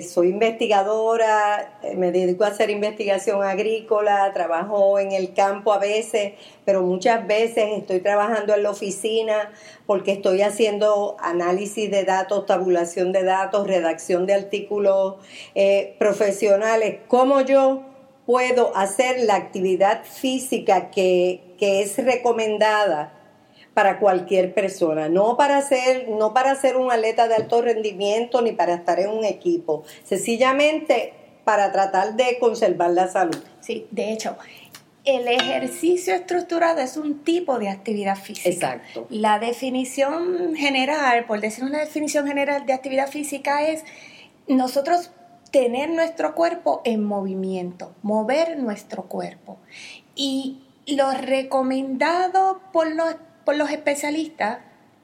soy 0.08 0.30
investigadora, 0.30 1.80
eh, 1.84 1.96
me 1.96 2.12
dedico 2.12 2.44
a 2.44 2.48
hacer 2.48 2.70
investigación 2.70 3.44
agrícola, 3.44 4.32
trabajo 4.34 4.98
en 5.00 5.12
el 5.12 5.34
campo 5.34 5.74
a 5.74 5.78
veces, 5.78 6.34
pero 6.66 6.82
muchas 6.82 7.28
veces 7.28 7.78
estoy 7.78 8.00
trabajando 8.00 8.54
en 8.56 8.64
la 8.64 8.72
oficina 8.72 9.52
porque 9.86 10.14
estoy 10.14 10.42
haciendo 10.42 11.18
análisis 11.20 11.92
de 11.92 12.06
datos, 12.06 12.46
tabulación 12.46 13.12
de 13.12 13.24
datos, 13.24 13.68
redacción 13.68 14.26
de 14.26 14.34
artículos 14.34 15.16
eh, 15.56 15.96
profesionales. 16.00 17.00
¿Cómo 17.08 17.42
yo 17.42 17.84
puedo 18.26 18.76
hacer 18.76 19.22
la 19.22 19.36
actividad 19.36 20.04
física 20.06 20.92
que, 20.92 21.56
que 21.58 21.82
es 21.82 21.98
recomendada? 21.98 23.19
Para 23.80 23.98
cualquier 23.98 24.54
persona, 24.54 25.08
no 25.08 25.38
para 25.38 25.62
ser, 25.62 26.10
no 26.10 26.34
para 26.34 26.54
ser 26.56 26.76
un 26.76 26.92
atleta 26.92 27.30
de 27.30 27.36
alto 27.36 27.62
rendimiento 27.62 28.42
ni 28.42 28.52
para 28.52 28.74
estar 28.74 29.00
en 29.00 29.10
un 29.10 29.24
equipo, 29.24 29.84
sencillamente 30.04 31.14
para 31.46 31.72
tratar 31.72 32.18
de 32.18 32.38
conservar 32.40 32.90
la 32.92 33.08
salud. 33.08 33.42
Sí, 33.62 33.88
de 33.90 34.12
hecho, 34.12 34.36
el 35.06 35.30
ejercicio 35.30 36.14
estructurado 36.14 36.82
es 36.82 36.98
un 36.98 37.24
tipo 37.24 37.58
de 37.58 37.70
actividad 37.70 38.18
física. 38.18 38.50
Exacto. 38.50 39.08
La 39.10 39.40
definición 39.40 40.58
general, 40.58 41.24
por 41.24 41.40
decir 41.40 41.64
una 41.64 41.80
definición 41.80 42.28
general 42.28 42.66
de 42.66 42.74
actividad 42.74 43.08
física 43.08 43.66
es 43.66 43.86
nosotros 44.46 45.12
tener 45.52 45.90
nuestro 45.90 46.36
cuerpo 46.36 46.82
en 46.84 47.02
movimiento, 47.06 47.94
mover 48.02 48.60
nuestro 48.60 49.04
cuerpo. 49.04 49.58
Y 50.16 50.64
lo 50.86 51.12
recomendado 51.12 52.60
por 52.74 52.94
los 52.94 53.16
los 53.58 53.72
especialistas 53.72 54.60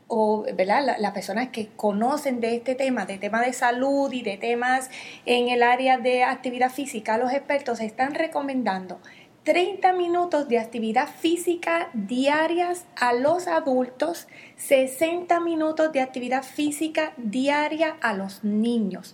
o 0.07 0.45
¿verdad? 0.55 0.97
las 0.99 1.11
personas 1.13 1.49
que 1.49 1.69
conocen 1.75 2.39
de 2.39 2.55
este 2.55 2.75
tema, 2.75 3.05
de 3.05 3.17
tema 3.17 3.41
de 3.41 3.53
salud 3.53 4.11
y 4.11 4.21
de 4.21 4.37
temas 4.37 4.89
en 5.25 5.49
el 5.49 5.63
área 5.63 5.97
de 5.97 6.23
actividad 6.23 6.71
física, 6.71 7.17
los 7.17 7.31
expertos 7.31 7.79
están 7.79 8.13
recomendando 8.13 8.99
30 9.45 9.93
minutos 9.93 10.47
de 10.47 10.57
actividad 10.57 11.07
física 11.07 11.89
diarias 11.93 12.85
a 12.95 13.13
los 13.13 13.47
adultos, 13.47 14.27
60 14.57 15.39
minutos 15.39 15.91
de 15.91 16.01
actividad 16.01 16.43
física 16.43 17.13
diaria 17.17 17.95
a 18.01 18.13
los 18.13 18.43
niños. 18.43 19.13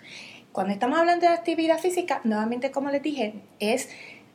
Cuando 0.53 0.71
estamos 0.71 0.97
hablando 1.00 1.27
de 1.27 1.33
actividad 1.33 1.79
física, 1.79 2.21
nuevamente 2.23 2.71
como 2.71 2.91
les 2.91 3.01
dije, 3.01 3.33
es 3.59 3.89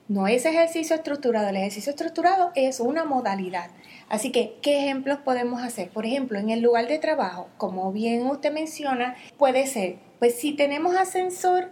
no 0.09 0.29
es 0.29 0.45
ejercicio 0.45 0.95
estructurado, 0.95 1.49
el 1.49 1.57
ejercicio 1.57 1.91
estructurado 1.91 2.53
es 2.55 2.79
una 2.79 3.05
modalidad. 3.05 3.71
Así 4.09 4.31
que, 4.31 4.57
¿qué 4.63 4.85
ejemplos 4.85 5.19
podemos 5.19 5.63
hacer? 5.63 5.91
Por 5.91 6.07
ejemplo, 6.07 6.39
en 6.39 6.51
el 6.51 6.61
lugar 6.61 6.87
de 6.87 6.99
trabajo, 6.99 7.49
como 7.59 7.93
bien 7.93 8.27
usted 8.27 8.53
menciona, 8.53 9.17
puede 9.37 9.67
ser, 9.67 9.99
pues 10.21 10.37
si 10.37 10.53
tenemos 10.53 10.95
ascensor 10.95 11.71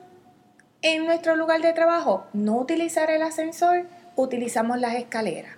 en 0.82 1.06
nuestro 1.06 1.36
lugar 1.36 1.62
de 1.62 1.72
trabajo, 1.72 2.26
no 2.32 2.56
utilizar 2.56 3.10
el 3.10 3.22
ascensor, 3.22 3.86
utilizamos 4.16 4.78
las 4.80 4.94
escaleras. 4.94 5.56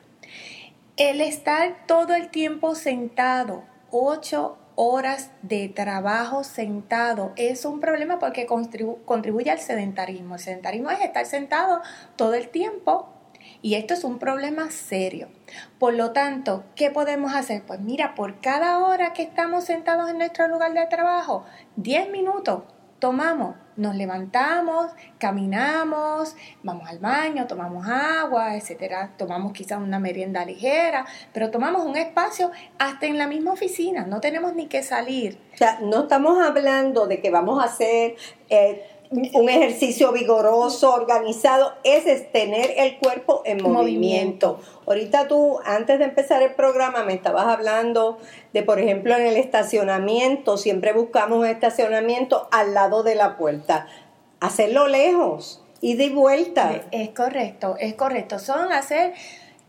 El 0.97 1.21
estar 1.21 1.87
todo 1.87 2.15
el 2.15 2.29
tiempo 2.29 2.75
sentado, 2.75 3.65
ocho 3.91 4.59
horas 4.77 5.31
de 5.43 5.69
trabajo 5.71 6.45
sentado 6.45 7.33
es 7.37 7.65
un 7.65 7.81
problema 7.81 8.19
porque 8.19 8.47
contribuye 8.47 9.51
al 9.51 9.59
sedentarismo. 9.59 10.35
El 10.35 10.41
sedentarismo 10.41 10.91
es 10.91 11.01
estar 11.01 11.25
sentado 11.25 11.81
todo 12.17 12.35
el 12.35 12.49
tiempo 12.51 13.09
y 13.67 13.75
esto 13.75 13.95
es 13.95 14.05
un 14.05 14.21
problema 14.21 14.71
serio. 14.71 15.27
Por 15.81 15.95
lo 15.95 16.13
tanto, 16.13 16.63
¿qué 16.77 16.93
podemos 16.93 17.35
hacer? 17.35 17.65
Pues 17.67 17.81
mira, 17.81 18.15
por 18.15 18.41
cada 18.41 18.79
hora 18.79 19.13
que 19.13 19.25
estamos 19.25 19.65
sentados 19.65 20.09
en 20.09 20.19
nuestro 20.19 20.47
lugar 20.47 20.73
de 20.73 20.87
trabajo, 20.87 21.45
10 21.75 22.11
minutos 22.11 22.63
tomamos, 23.01 23.57
nos 23.77 23.97
levantamos, 23.97 24.93
caminamos, 25.19 26.37
vamos 26.63 26.89
al 26.89 27.01
baño, 27.01 27.47
tomamos 27.47 27.87
agua, 27.89 28.57
etcétera, 28.57 29.15
tomamos 29.19 29.53
quizás 29.53 29.79
una 29.79 29.99
merienda 29.99 30.45
ligera, 30.45 31.05
pero 31.33 31.51
tomamos 31.51 31.85
un 31.85 31.97
espacio 31.97 32.53
hasta 32.79 33.07
en 33.07 33.19
la 33.19 33.27
misma 33.27 33.53
oficina, 33.53 34.07
no 34.07 34.21
tenemos 34.21 34.55
ni 34.55 34.67
que 34.67 34.85
salir. 34.85 35.41
O 35.55 35.57
sea, 35.57 35.81
no 35.83 36.03
estamos 36.03 36.41
hablando 36.41 37.07
de 37.07 37.21
que 37.21 37.31
vamos 37.31 37.61
a 37.61 37.67
hacer 37.67 38.15
eh, 38.49 38.96
un 39.11 39.49
ejercicio 39.49 40.13
vigoroso, 40.13 40.93
organizado, 40.93 41.73
es 41.85 42.33
tener 42.33 42.73
el 42.77 42.99
cuerpo 42.99 43.43
en 43.45 43.63
movimiento. 43.63 44.61
Ahorita 44.87 45.29
tú, 45.29 45.59
antes 45.65 45.99
de 45.99 46.07
empezar 46.07 46.43
el 46.43 46.55
programa, 46.55 47.05
me 47.05 47.15
estabas 47.15 47.47
hablando 47.47 48.19
de, 48.53 48.63
por 48.63 48.81
ejemplo, 48.81 49.15
en 49.15 49.27
el 49.27 49.37
estacionamiento, 49.37 50.57
siempre 50.57 50.93
buscamos 50.93 51.39
un 51.39 51.47
estacionamiento 51.47 52.49
al 52.51 52.75
lado 52.75 53.03
de 53.03 53.15
la 53.15 53.37
puerta. 53.37 53.87
Hacerlo 54.41 54.89
lejos 54.89 55.63
y 55.81 55.95
de 55.95 56.11
vuelta. 56.11 56.83
Es 56.91 57.11
correcto, 57.11 57.77
es 57.79 57.95
correcto. 57.95 58.39
Son 58.39 58.73
hacer 58.73 59.15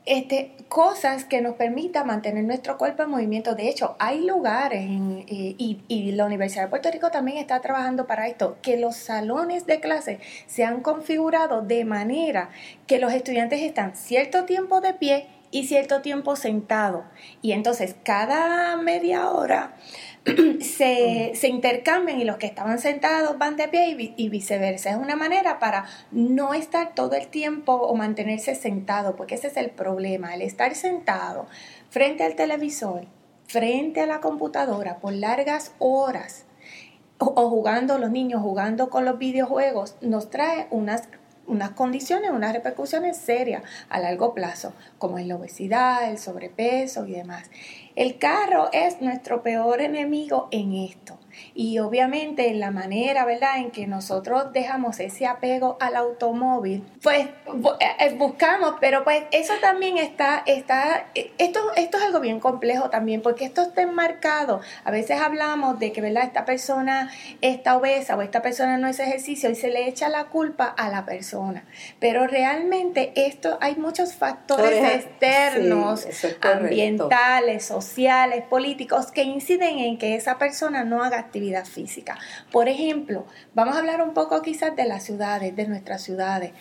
este, 0.08 0.52
cosas 0.70 1.26
que 1.26 1.42
nos 1.42 1.56
permitan 1.56 2.08
mantener 2.08 2.44
nuestro 2.46 2.78
cuerpo 2.78 3.04
en 3.04 3.10
movimiento. 3.10 3.56
De 3.56 3.68
hecho, 3.70 3.96
hay 4.00 4.26
lugares, 4.26 4.86
eh, 4.90 5.56
y, 5.58 6.12
la 6.14 6.26
Universidad 6.26 6.64
de 6.64 6.70
Puerto 6.70 6.90
Rico 6.90 7.12
también 7.12 7.38
está 7.38 7.60
trabajando 7.60 8.08
para 8.08 8.28
esto, 8.28 8.58
que 8.62 8.78
los 8.78 8.96
salones 8.96 9.66
de 9.66 9.80
clase 9.80 10.20
se 10.48 10.64
han 10.64 10.82
configurado 10.82 11.62
de 11.62 11.86
manera 11.86 12.50
que 12.88 13.00
los 13.00 13.14
estudiantes 13.14 13.62
están 13.62 13.96
cierto 13.96 14.46
tiempo 14.46 14.82
de 14.82 14.94
pie 14.94 15.28
y 15.52 15.68
cierto 15.68 16.02
tiempo 16.02 16.36
sentado. 16.36 17.04
Y 17.42 17.52
entonces 17.52 17.96
cada 18.04 18.76
media 18.78 19.30
hora 19.30 19.76
se, 20.62 21.32
se, 21.36 21.48
intercambian 21.48 22.20
y 22.20 22.26
los 22.26 22.38
que 22.38 22.48
estaban 22.48 22.80
sentados 22.80 23.38
van 23.38 23.56
de 23.56 23.68
pie 23.68 23.96
y, 23.98 24.14
y, 24.18 24.30
viceversa. 24.30 24.90
Es 24.90 24.98
una 24.98 25.16
manera 25.16 25.60
para 25.60 25.86
no 26.12 26.54
estar 26.54 26.94
todo 26.94 27.16
el 27.16 27.28
tiempo 27.28 27.74
o 27.74 27.96
mantenerse 27.96 28.56
sentado, 28.56 29.16
porque 29.16 29.36
ese 29.36 29.48
es 29.48 29.58
el 29.58 29.70
problema, 29.70 30.34
el 30.34 30.42
estar 30.42 30.76
sentado 30.76 31.48
frente 31.90 32.24
al 32.24 32.36
televisor, 32.36 33.06
frente 33.48 34.02
a 34.02 34.06
la 34.06 34.20
computadora 34.20 35.00
por 35.00 35.14
largas 35.14 35.74
horas 35.80 36.46
o, 37.20 37.50
jugando, 37.50 37.98
los 37.98 38.12
niños 38.12 38.42
jugando 38.42 38.90
con 38.90 39.06
los 39.06 39.18
videojuegos, 39.18 39.96
nos 40.02 40.30
trae 40.30 40.68
unas 40.70 41.10
unas 41.48 41.72
condiciones, 41.72 42.32
unas 42.32 42.54
repercusiones 42.54 43.18
serias 43.18 43.64
a 43.90 44.00
largo 44.00 44.34
plazo, 44.34 44.74
como 44.98 45.18
es 45.18 45.26
la 45.26 45.36
obesidad, 45.36 46.10
el 46.10 46.20
sobrepeso 46.20 47.06
y 47.08 47.14
demás. 47.14 47.50
El 47.96 48.20
carro 48.20 48.70
es 48.74 49.02
nuestro 49.02 49.42
peor 49.42 49.82
enemigo 49.82 50.48
en 50.52 50.74
esto. 50.74 51.18
Y 51.54 51.80
obviamente 51.80 52.54
la 52.54 52.72
manera, 52.72 53.26
¿verdad?, 53.26 53.58
en 53.58 53.72
que 53.72 53.88
nosotros 53.88 54.54
dejamos 54.54 55.00
ese 55.00 55.26
apego 55.26 55.78
al 55.80 55.96
automóvil, 55.96 56.84
pues 57.02 57.28
eh, 57.28 57.32
eh, 58.00 58.14
buscamos, 58.18 58.76
pero 58.80 59.04
pues 59.04 59.24
eso 59.32 59.54
también 59.62 59.98
está, 59.98 60.44
está, 60.46 61.08
eh, 61.16 61.32
esto, 61.38 61.60
esto 61.76 61.98
es 61.98 62.04
algo 62.04 62.20
bien 62.20 62.40
complejo 62.40 62.90
también, 62.90 63.22
porque 63.22 63.46
esto 63.46 63.62
está 63.62 63.82
enmarcado. 63.82 64.62
A 64.84 64.92
veces 64.92 65.20
hablamos 65.20 65.80
de 65.80 65.92
que, 65.92 66.02
¿verdad?, 66.02 66.24
esta 66.24 66.46
persona 66.46 67.12
está 67.42 67.78
obesa 67.78 68.16
o 68.16 68.22
esta 68.22 68.42
persona 68.42 68.78
no 68.78 68.88
es 68.88 69.00
ejercicio 69.00 69.50
y 69.50 69.56
se 69.56 69.70
le 69.70 69.88
echa 69.88 70.10
la 70.10 70.26
culpa 70.26 70.66
a 70.66 70.90
la 70.90 71.06
persona. 71.06 71.66
Pero 72.00 72.28
realmente 72.28 73.14
esto, 73.16 73.58
hay 73.62 73.76
muchos 73.76 74.14
factores 74.14 74.96
externos, 74.96 76.06
ambientales, 76.42 77.66
sociales, 77.66 78.44
políticos, 78.50 79.12
que 79.12 79.24
inciden 79.24 79.80
en 79.80 79.98
que 79.98 80.16
esa 80.16 80.38
persona 80.38 80.84
no 80.84 81.04
haga 81.04 81.27
actividad 81.28 81.66
física. 81.66 82.18
Por 82.52 82.68
ejemplo, 82.68 83.26
vamos 83.54 83.76
a 83.76 83.80
hablar 83.80 84.02
un 84.02 84.14
poco 84.14 84.42
quizás 84.42 84.76
de 84.76 84.86
las 84.86 85.04
ciudades, 85.04 85.56
de 85.56 85.68
nuestras 85.68 86.02
ciudades 86.02 86.52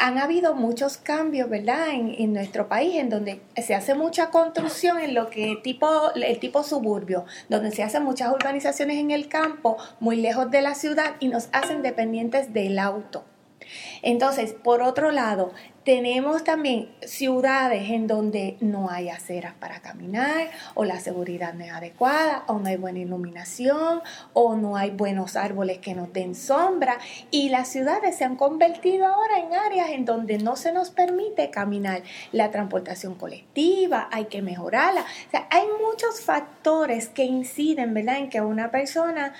han 0.00 0.16
habido 0.16 0.54
muchos 0.54 0.96
cambios, 0.96 1.50
¿verdad? 1.50 1.88
En, 1.92 2.32
nuestro 2.32 2.68
país, 2.68 2.96
en 2.96 3.10
donde 3.10 3.42
se 3.62 3.74
hace 3.74 3.94
mucha 3.94 4.30
construcción 4.30 4.98
en 4.98 5.14
lo 5.14 5.28
que 5.28 5.58
tipo, 5.62 6.10
el 6.14 6.38
tipo 6.40 6.64
suburbio, 6.64 7.26
donde 7.50 7.70
se 7.70 7.82
hacen 7.82 8.02
muchas 8.02 8.32
urbanizaciones 8.32 8.96
en 8.96 9.10
el 9.10 9.28
campo, 9.28 9.76
muy 10.00 10.16
lejos 10.16 10.50
de 10.50 10.62
la 10.62 10.74
ciudad 10.74 11.16
y 11.20 11.28
nos 11.28 11.50
hacen 11.52 11.82
dependientes 11.82 12.54
del 12.54 12.78
auto. 12.78 13.26
Entonces, 14.00 14.54
por 14.54 14.80
otro 14.80 15.10
lado, 15.10 15.52
tenemos 15.84 16.44
también 16.44 16.90
ciudades 17.02 17.90
en 17.90 18.06
donde 18.06 18.56
no 18.60 18.90
hay 18.90 19.08
aceras 19.08 19.54
para 19.54 19.80
caminar 19.80 20.50
o 20.74 20.84
la 20.84 21.00
seguridad 21.00 21.54
no 21.54 21.64
es 21.64 21.72
adecuada 21.72 22.44
o 22.48 22.58
no 22.58 22.68
hay 22.68 22.76
buena 22.76 22.98
iluminación 22.98 24.02
o 24.34 24.56
no 24.56 24.76
hay 24.76 24.90
buenos 24.90 25.36
árboles 25.36 25.78
que 25.78 25.94
nos 25.94 26.12
den 26.12 26.34
sombra 26.34 26.98
y 27.30 27.48
las 27.48 27.68
ciudades 27.68 28.16
se 28.16 28.24
han 28.24 28.36
convertido 28.36 29.06
ahora 29.06 29.38
en 29.38 29.54
áreas 29.54 29.90
en 29.90 30.04
donde 30.04 30.38
no 30.38 30.56
se 30.56 30.72
nos 30.72 30.90
permite 30.90 31.50
caminar. 31.50 32.02
La 32.32 32.50
transportación 32.50 33.14
colectiva 33.14 34.08
hay 34.12 34.26
que 34.26 34.42
mejorarla. 34.42 35.02
O 35.02 35.30
sea, 35.30 35.48
hay 35.50 35.66
muchos 35.84 36.20
factores 36.20 37.08
que 37.08 37.24
inciden, 37.24 37.94
¿verdad?, 37.94 38.18
en 38.18 38.28
que 38.28 38.40
una 38.40 38.70
persona 38.70 39.32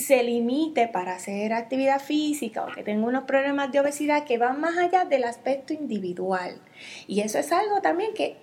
se 0.00 0.22
limite 0.22 0.88
para 0.88 1.14
hacer 1.14 1.52
actividad 1.52 2.00
física 2.00 2.64
o 2.64 2.72
que 2.72 2.82
tenga 2.82 3.06
unos 3.06 3.24
problemas 3.24 3.72
de 3.72 3.80
obesidad 3.80 4.24
que 4.24 4.38
van 4.38 4.60
más 4.60 4.76
allá 4.76 5.04
del 5.04 5.24
aspecto 5.24 5.72
individual. 5.72 6.60
Y 7.06 7.20
eso 7.20 7.38
es 7.38 7.52
algo 7.52 7.80
también 7.80 8.12
que 8.14 8.36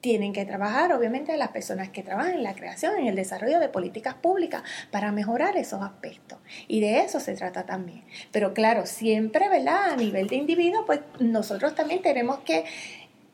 tienen 0.00 0.32
que 0.32 0.44
trabajar, 0.44 0.92
obviamente, 0.92 1.36
las 1.36 1.48
personas 1.48 1.88
que 1.88 2.02
trabajan 2.02 2.34
en 2.34 2.42
la 2.44 2.54
creación, 2.54 2.98
en 2.98 3.06
el 3.08 3.16
desarrollo 3.16 3.58
de 3.58 3.68
políticas 3.68 4.14
públicas 4.14 4.62
para 4.90 5.10
mejorar 5.10 5.56
esos 5.56 5.82
aspectos. 5.82 6.38
Y 6.68 6.80
de 6.80 7.00
eso 7.00 7.18
se 7.18 7.34
trata 7.34 7.66
también. 7.66 8.04
Pero 8.30 8.54
claro, 8.54 8.86
siempre, 8.86 9.48
¿verdad? 9.48 9.92
A 9.92 9.96
nivel 9.96 10.28
de 10.28 10.36
individuo, 10.36 10.86
pues 10.86 11.00
nosotros 11.18 11.74
también 11.74 12.00
tenemos 12.00 12.38
que 12.40 12.64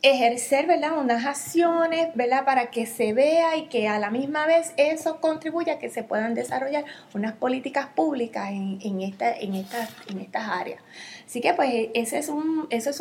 ejercer 0.04 0.66
¿verdad? 0.66 0.98
unas 0.98 1.24
acciones 1.24 2.14
¿verdad? 2.14 2.44
para 2.44 2.70
que 2.70 2.84
se 2.84 3.14
vea 3.14 3.56
y 3.56 3.68
que 3.68 3.88
a 3.88 3.98
la 3.98 4.10
misma 4.10 4.46
vez 4.46 4.74
eso 4.76 5.18
contribuya 5.18 5.74
a 5.74 5.78
que 5.78 5.88
se 5.88 6.02
puedan 6.02 6.34
desarrollar 6.34 6.84
unas 7.14 7.32
políticas 7.32 7.86
públicas 7.86 8.50
en, 8.50 9.00
esta, 9.00 9.32
en, 9.32 9.54
estas, 9.54 9.88
en 10.08 10.20
estas 10.20 10.46
áreas. 10.46 10.82
Así 11.26 11.40
que 11.40 11.54
pues 11.54 11.88
ese 11.94 12.18
es 12.18 12.28
un, 12.28 12.66
eso 12.68 12.90
es 12.90 13.00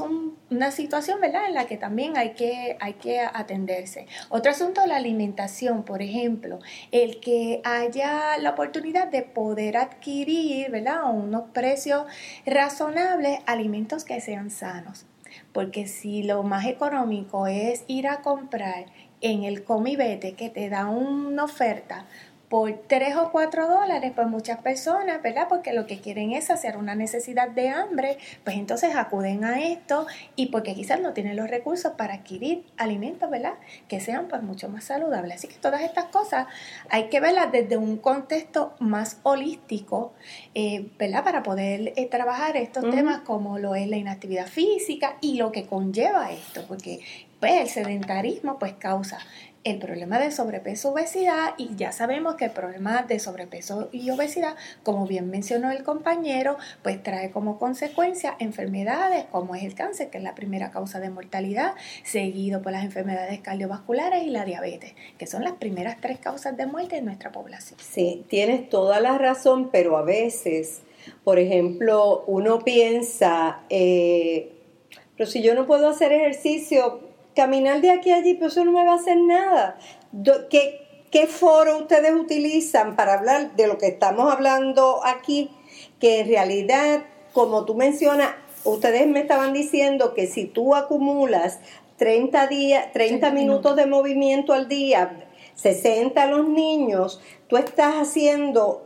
una 0.49 0.71
situación 0.71 1.19
¿verdad? 1.19 1.47
en 1.47 1.55
la 1.55 1.67
que 1.67 1.75
también 1.75 2.15
hay 2.15 2.35
que, 2.35 2.77
hay 2.79 2.93
que 2.93 3.19
atenderse. 3.19 4.07
Otro 4.29 4.51
asunto, 4.51 4.85
la 4.85 4.95
alimentación, 4.95 5.83
por 5.83 6.01
ejemplo, 6.01 6.59
el 6.91 7.19
que 7.19 7.59
haya 7.65 8.37
la 8.37 8.51
oportunidad 8.51 9.09
de 9.09 9.23
poder 9.23 9.75
adquirir 9.75 10.71
¿verdad? 10.71 10.99
a 10.99 11.09
unos 11.09 11.49
precios 11.51 12.05
razonables 12.45 13.39
alimentos 13.45 14.05
que 14.05 14.21
sean 14.21 14.49
sanos 14.49 15.05
porque 15.53 15.87
si 15.87 16.23
lo 16.23 16.43
más 16.43 16.65
económico 16.65 17.47
es 17.47 17.85
ir 17.87 18.07
a 18.07 18.21
comprar 18.21 18.87
en 19.21 19.43
el 19.43 19.63
comibete 19.63 20.33
que 20.33 20.49
te 20.49 20.69
da 20.69 20.87
una 20.87 21.45
oferta 21.45 22.05
por 22.53 22.71
3 22.85 23.15
o 23.15 23.31
4 23.31 23.67
dólares, 23.67 24.11
pues 24.13 24.27
muchas 24.27 24.59
personas, 24.59 25.23
¿verdad? 25.23 25.47
Porque 25.49 25.73
lo 25.73 25.87
que 25.87 25.99
quieren 26.01 26.33
es 26.33 26.51
hacer 26.51 26.77
una 26.77 26.93
necesidad 26.93 27.49
de 27.49 27.69
hambre, 27.69 28.19
pues 28.43 28.57
entonces 28.57 28.95
acuden 28.95 29.43
a 29.43 29.59
esto 29.59 30.05
y 30.35 30.51
porque 30.51 30.75
quizás 30.75 31.01
no 31.01 31.13
tienen 31.13 31.35
los 31.35 31.49
recursos 31.49 31.93
para 31.93 32.13
adquirir 32.13 32.63
alimentos, 32.77 33.27
¿verdad? 33.31 33.53
Que 33.87 33.99
sean 33.99 34.27
pues 34.27 34.43
mucho 34.43 34.69
más 34.69 34.83
saludables. 34.83 35.37
Así 35.37 35.47
que 35.47 35.55
todas 35.55 35.81
estas 35.81 36.05
cosas 36.05 36.45
hay 36.91 37.05
que 37.05 37.19
verlas 37.19 37.51
desde 37.51 37.75
un 37.75 37.97
contexto 37.97 38.75
más 38.77 39.17
holístico, 39.23 40.13
eh, 40.53 40.91
¿verdad? 40.99 41.23
Para 41.23 41.41
poder 41.41 41.93
eh, 41.95 42.05
trabajar 42.05 42.55
estos 42.55 42.87
temas 42.91 43.21
como 43.21 43.57
lo 43.57 43.73
es 43.73 43.87
la 43.87 43.97
inactividad 43.97 44.45
física 44.45 45.17
y 45.21 45.37
lo 45.37 45.51
que 45.51 45.65
conlleva 45.65 46.31
esto, 46.31 46.63
porque 46.67 46.99
pues 47.39 47.61
el 47.61 47.67
sedentarismo 47.67 48.59
pues 48.59 48.73
causa 48.73 49.17
el 49.63 49.79
problema 49.79 50.19
de 50.19 50.31
sobrepeso 50.31 50.91
obesidad 50.91 51.53
y 51.57 51.75
ya 51.75 51.91
sabemos 51.91 52.35
que 52.35 52.45
el 52.45 52.51
problema 52.51 53.03
de 53.03 53.19
sobrepeso 53.19 53.89
y 53.91 54.09
obesidad, 54.09 54.55
como 54.83 55.07
bien 55.07 55.29
mencionó 55.29 55.71
el 55.71 55.83
compañero, 55.83 56.57
pues 56.81 57.01
trae 57.01 57.31
como 57.31 57.57
consecuencia 57.59 58.35
enfermedades 58.39 59.25
como 59.31 59.55
es 59.55 59.63
el 59.63 59.73
cáncer, 59.73 60.09
que 60.09 60.17
es 60.17 60.23
la 60.23 60.35
primera 60.35 60.71
causa 60.71 60.99
de 60.99 61.09
mortalidad, 61.09 61.75
seguido 62.03 62.61
por 62.61 62.71
las 62.73 62.83
enfermedades 62.83 63.39
cardiovasculares 63.39 64.23
y 64.23 64.29
la 64.29 64.45
diabetes, 64.45 64.93
que 65.17 65.27
son 65.27 65.43
las 65.43 65.53
primeras 65.53 65.99
tres 66.01 66.19
causas 66.19 66.57
de 66.57 66.65
muerte 66.65 66.97
en 66.97 67.05
nuestra 67.05 67.31
población. 67.31 67.79
Sí, 67.81 68.25
tienes 68.27 68.69
toda 68.69 68.99
la 68.99 69.17
razón, 69.17 69.69
pero 69.71 69.97
a 69.97 70.03
veces, 70.03 70.81
por 71.23 71.39
ejemplo, 71.39 72.23
uno 72.27 72.59
piensa, 72.59 73.61
eh, 73.69 74.51
pero 75.15 75.29
si 75.29 75.41
yo 75.41 75.55
no 75.55 75.65
puedo 75.65 75.87
hacer 75.87 76.11
ejercicio, 76.11 77.12
caminar 77.35 77.81
de 77.81 77.91
aquí 77.91 78.11
a 78.11 78.17
allí, 78.17 78.35
pero 78.35 78.47
eso 78.47 78.63
no 78.63 78.71
me 78.71 78.85
va 78.85 78.93
a 78.93 78.95
hacer 78.95 79.17
nada. 79.17 79.77
¿Qué, 80.49 80.83
¿Qué 81.11 81.27
foro 81.27 81.77
ustedes 81.77 82.13
utilizan 82.13 82.95
para 82.95 83.15
hablar 83.15 83.55
de 83.55 83.67
lo 83.67 83.77
que 83.77 83.87
estamos 83.87 84.31
hablando 84.31 85.01
aquí? 85.05 85.49
Que 85.99 86.21
en 86.21 86.27
realidad, 86.27 87.03
como 87.33 87.65
tú 87.65 87.75
mencionas, 87.75 88.31
ustedes 88.63 89.07
me 89.07 89.21
estaban 89.21 89.53
diciendo 89.53 90.13
que 90.13 90.27
si 90.27 90.45
tú 90.45 90.75
acumulas 90.75 91.59
30, 91.97 92.47
días, 92.47 92.91
30 92.93 93.31
minutos 93.31 93.75
de 93.75 93.85
movimiento 93.85 94.53
al 94.53 94.67
día, 94.67 95.29
60 95.55 96.21
a 96.21 96.25
los 96.27 96.47
niños, 96.47 97.21
tú 97.47 97.57
estás 97.57 97.95
haciendo 97.95 98.85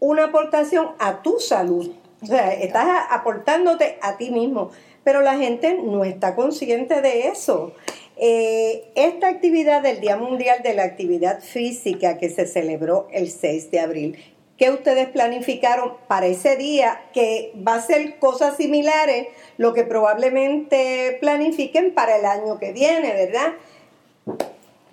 una 0.00 0.24
aportación 0.24 0.88
a 0.98 1.22
tu 1.22 1.38
salud. 1.38 1.90
O 2.22 2.26
sea, 2.26 2.52
estás 2.52 3.06
aportándote 3.10 3.98
a 4.02 4.16
ti 4.16 4.30
mismo 4.30 4.70
pero 5.04 5.20
la 5.22 5.36
gente 5.36 5.78
no 5.82 6.04
está 6.04 6.34
consciente 6.34 7.00
de 7.00 7.28
eso. 7.28 7.74
Eh, 8.16 8.90
esta 8.96 9.28
actividad 9.28 9.82
del 9.82 10.00
Día 10.00 10.16
Mundial 10.16 10.62
de 10.62 10.74
la 10.74 10.84
Actividad 10.84 11.40
Física 11.40 12.18
que 12.18 12.28
se 12.28 12.46
celebró 12.46 13.08
el 13.12 13.30
6 13.30 13.70
de 13.70 13.80
abril, 13.80 14.18
¿qué 14.58 14.70
ustedes 14.70 15.08
planificaron 15.08 15.94
para 16.06 16.26
ese 16.26 16.56
día? 16.56 17.00
Que 17.14 17.52
va 17.66 17.76
a 17.76 17.80
ser 17.80 18.18
cosas 18.18 18.58
similares, 18.58 19.28
lo 19.56 19.72
que 19.72 19.84
probablemente 19.84 21.16
planifiquen 21.20 21.94
para 21.94 22.16
el 22.18 22.26
año 22.26 22.58
que 22.58 22.72
viene, 22.72 23.14
¿verdad? 23.14 23.54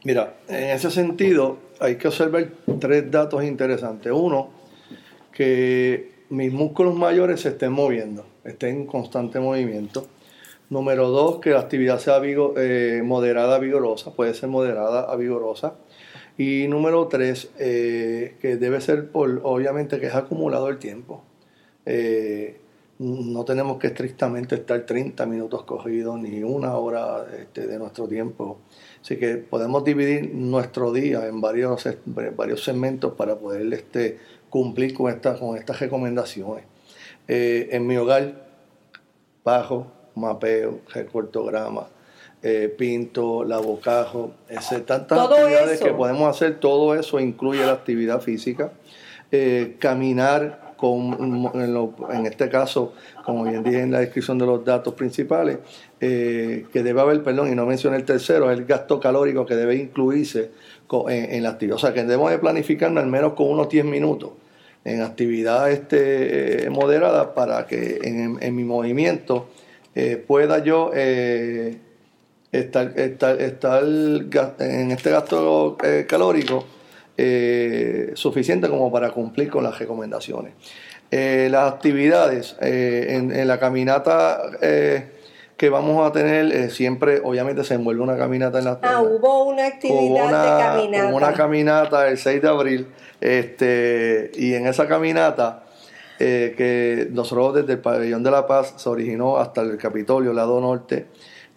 Mira, 0.05 0.35
en 0.47 0.69
ese 0.69 0.89
sentido 0.89 1.57
hay 1.81 1.97
que 1.97 2.07
observar 2.07 2.47
tres 2.79 3.11
datos 3.11 3.43
interesantes. 3.43 4.09
Uno, 4.09 4.51
que 5.33 6.16
mis 6.29 6.51
músculos 6.51 6.95
mayores 6.95 7.41
se 7.41 7.49
estén 7.49 7.71
moviendo 7.71 8.25
esté 8.47 8.69
en 8.69 8.85
constante 8.85 9.39
movimiento. 9.39 10.07
Número 10.69 11.09
dos, 11.09 11.39
que 11.39 11.51
la 11.51 11.59
actividad 11.59 11.99
sea 11.99 12.19
eh, 12.23 13.01
moderada 13.03 13.55
a 13.55 13.59
vigorosa, 13.59 14.11
puede 14.11 14.33
ser 14.33 14.49
moderada 14.49 15.01
a 15.01 15.15
vigorosa. 15.15 15.75
Y 16.37 16.67
número 16.67 17.07
tres, 17.07 17.49
eh, 17.57 18.35
que 18.41 18.57
debe 18.57 18.81
ser 18.81 19.09
por, 19.09 19.41
obviamente, 19.43 19.99
que 19.99 20.07
es 20.07 20.15
acumulado 20.15 20.69
el 20.69 20.77
tiempo. 20.77 21.23
Eh, 21.85 22.59
no 22.99 23.45
tenemos 23.45 23.77
que 23.77 23.87
estrictamente 23.87 24.55
estar 24.55 24.85
30 24.85 25.25
minutos 25.27 25.63
cogidos 25.63 26.19
ni 26.19 26.41
una 26.43 26.75
hora 26.75 27.27
este, 27.39 27.67
de 27.67 27.77
nuestro 27.77 28.07
tiempo. 28.07 28.59
Así 29.01 29.17
que 29.17 29.37
podemos 29.37 29.83
dividir 29.83 30.33
nuestro 30.33 30.91
día 30.91 31.27
en 31.27 31.39
varios, 31.39 31.87
varios 32.35 32.63
segmentos 32.63 33.13
para 33.13 33.35
poder 33.35 33.71
este, 33.71 34.17
cumplir 34.49 34.93
con, 34.93 35.11
esta, 35.11 35.35
con 35.37 35.57
estas 35.57 35.79
recomendaciones. 35.79 36.65
Eh, 37.27 37.69
en 37.71 37.85
mi 37.85 37.97
hogar, 37.97 38.33
bajo, 39.43 39.87
mapeo, 40.15 40.79
recortograma, 40.93 41.87
eh, 42.43 42.73
pinto, 42.77 43.43
lavocajo, 43.43 44.31
etc. 44.47 44.85
tantas 44.85 45.19
actividades 45.19 45.81
que 45.81 45.93
podemos 45.93 46.29
hacer, 46.29 46.59
todo 46.59 46.95
eso 46.95 47.19
incluye 47.19 47.65
la 47.65 47.73
actividad 47.73 48.21
física. 48.21 48.71
Eh, 49.31 49.75
caminar 49.79 50.75
con, 50.77 51.51
en, 51.53 52.25
este 52.25 52.49
caso, 52.49 52.93
como 53.25 53.43
bien 53.43 53.63
dije 53.63 53.81
en 53.81 53.91
la 53.91 53.99
descripción 53.99 54.37
de 54.37 54.45
los 54.45 54.63
datos 54.63 54.93
principales, 54.93 55.57
eh, 55.99 56.65
que 56.71 56.83
debe 56.83 57.01
haber, 57.01 57.23
perdón, 57.23 57.51
y 57.51 57.55
no 57.55 57.65
mencioné 57.65 57.97
el 57.97 58.05
tercero, 58.05 58.51
el 58.51 58.65
gasto 58.65 58.99
calórico 58.99 59.45
que 59.45 59.55
debe 59.55 59.75
incluirse 59.75 60.51
en, 61.09 61.43
la 61.43 61.49
actividad. 61.49 61.75
O 61.75 61.79
sea, 61.79 61.93
que 61.93 62.03
debemos 62.03 62.31
de 62.31 62.37
planificarme 62.37 62.99
al 62.99 63.07
menos 63.07 63.33
con 63.33 63.49
unos 63.49 63.69
10 63.69 63.85
minutos 63.85 64.31
en 64.85 65.01
actividad 65.01 65.69
este, 65.71 66.69
moderada 66.69 67.33
para 67.33 67.67
que 67.67 67.99
en, 68.03 68.55
mi 68.55 68.63
movimiento 68.63 69.49
eh, 69.95 70.15
pueda 70.15 70.63
yo 70.63 70.91
eh, 70.93 71.77
estar, 72.51 72.97
estar, 72.97 73.41
estar, 73.41 73.83
en 73.83 74.91
este 74.91 75.09
gasto 75.09 75.77
calórico 76.07 76.65
eh, 77.19 78.11
suficiente 78.13 78.69
como 78.69 78.91
para 78.91 79.09
cumplir 79.09 79.49
con 79.49 79.63
las 79.63 79.79
recomendaciones. 79.79 80.53
Eh, 81.09 81.47
las 81.49 81.73
actividades 81.73 82.55
eh, 82.61 83.07
en, 83.09 83.47
la 83.47 83.59
caminata 83.59 84.39
que 85.57 85.69
vamos 85.69 86.07
a 86.07 86.11
tener, 86.11 86.71
siempre 86.71 87.21
obviamente 87.23 87.63
se 87.63 87.73
envuelve 87.73 88.03
una 88.03 88.15
caminata 88.15 88.59
en 88.59 88.65
la 88.65 88.79
Ah, 88.83 89.01
hubo 89.01 89.45
una 89.45 89.65
actividad 89.65 90.27
de 90.27 90.63
caminata. 90.63 91.09
Hubo 91.09 91.17
una 91.17 91.33
caminata 91.33 92.07
el 92.07 92.17
6 92.17 92.41
de 92.41 92.47
abril 92.47 92.87
este, 93.19 94.31
y 94.35 94.53
en 94.53 94.67
esa 94.67 94.87
caminata... 94.87 95.63
que 96.19 97.09
nosotros 97.11 97.53
desde 97.55 97.73
el 97.73 97.79
pabellón 97.79 98.23
de 98.23 98.31
la 98.31 98.47
paz 98.47 98.73
se 98.77 98.89
originó 98.89 99.37
hasta 99.37 99.61
el 99.61 99.77
Capitolio, 99.77 100.33
lado 100.33 100.59
norte, 100.59 101.05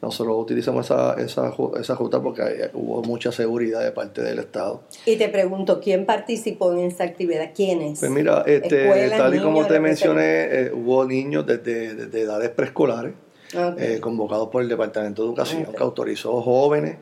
nosotros 0.03 0.37
utilizamos 0.39 0.87
esa, 0.87 1.15
esa, 1.15 1.53
esa 1.79 1.95
ruta 1.95 2.23
porque 2.23 2.71
hubo 2.73 3.03
mucha 3.03 3.33
seguridad 3.33 3.83
de 3.83 3.93
parte 3.93 4.23
del 4.23 4.39
Estado. 4.39 4.83
Y 5.05 5.17
te 5.17 5.29
pregunto, 5.29 5.81
¿quién 5.81 6.07
participó 6.07 6.73
en 6.73 6.81
esa 6.81 7.05
actividad? 7.05 7.51
¿Quiénes? 7.55 8.01
Pues 8.01 8.11
mira, 8.11 8.43
este, 8.47 9.11
tal 9.11 9.35
y 9.35 9.41
como 9.41 9.67
te 9.67 9.79
mencioné, 9.79 10.45
eh, 10.45 10.73
hubo 10.73 11.05
niños 11.05 11.47
desde, 11.47 11.95
desde 11.95 12.21
edades 12.23 12.49
preescolares, 12.51 13.13
eh, 13.55 13.99
convocados 14.01 14.49
por 14.49 14.63
el 14.63 14.69
Departamento 14.69 15.23
de 15.23 15.29
Educación, 15.29 15.67
que 15.67 15.83
autorizó 15.83 16.41
jóvenes, 16.41 16.97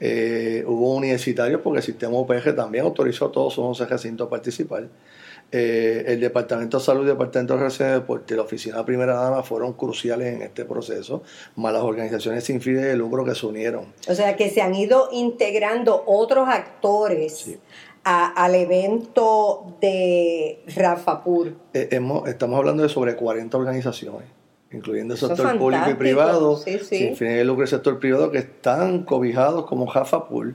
eh, 0.00 0.64
hubo 0.66 0.94
universitarios 0.94 1.60
porque 1.62 1.78
el 1.78 1.84
sistema 1.84 2.18
UPG 2.18 2.54
también 2.56 2.84
autorizó 2.84 3.26
a 3.26 3.32
todos 3.32 3.54
sus 3.54 3.64
11 3.64 3.86
recintos 3.86 4.26
a 4.26 4.30
participar. 4.30 4.88
Eh, 5.52 6.04
el 6.08 6.20
Departamento 6.20 6.78
de 6.78 6.84
Salud 6.84 7.02
y 7.02 7.04
el 7.04 7.12
Departamento 7.12 7.54
de 7.54 7.60
Relaciones 7.60 7.94
de 7.94 8.00
Deporte 8.00 8.34
y 8.34 8.36
la 8.36 8.42
Oficina 8.42 8.78
de 8.78 8.84
Primera 8.84 9.14
Dama 9.14 9.42
fueron 9.42 9.74
cruciales 9.74 10.34
en 10.34 10.42
este 10.42 10.64
proceso, 10.64 11.22
más 11.54 11.72
las 11.72 11.82
organizaciones 11.82 12.42
sin 12.42 12.60
fines 12.60 12.82
de 12.82 12.96
lucro 12.96 13.24
que 13.24 13.34
se 13.34 13.46
unieron. 13.46 13.86
O 14.08 14.14
sea, 14.14 14.34
que 14.36 14.50
se 14.50 14.62
han 14.62 14.74
ido 14.74 15.10
integrando 15.12 16.02
otros 16.06 16.48
actores. 16.48 17.56
al 18.06 18.54
evento 18.54 19.76
de 19.80 20.62
Rafapur. 20.76 21.54
Eh, 21.72 21.88
estamos 22.26 22.58
hablando 22.58 22.82
de 22.82 22.90
sobre 22.90 23.16
40 23.16 23.56
organizaciones, 23.56 24.28
incluyendo 24.74 25.14
el 25.14 25.20
sector 25.20 25.58
público 25.58 25.90
y 25.90 25.94
privado, 25.94 26.56
sin 26.56 27.16
fines 27.16 27.18
de 27.18 27.44
lucro 27.44 27.62
el 27.62 27.68
sector 27.68 27.98
privado, 27.98 28.30
que 28.30 28.38
están 28.38 29.04
cobijados 29.04 29.66
como 29.66 29.90
Rafapur, 29.92 30.54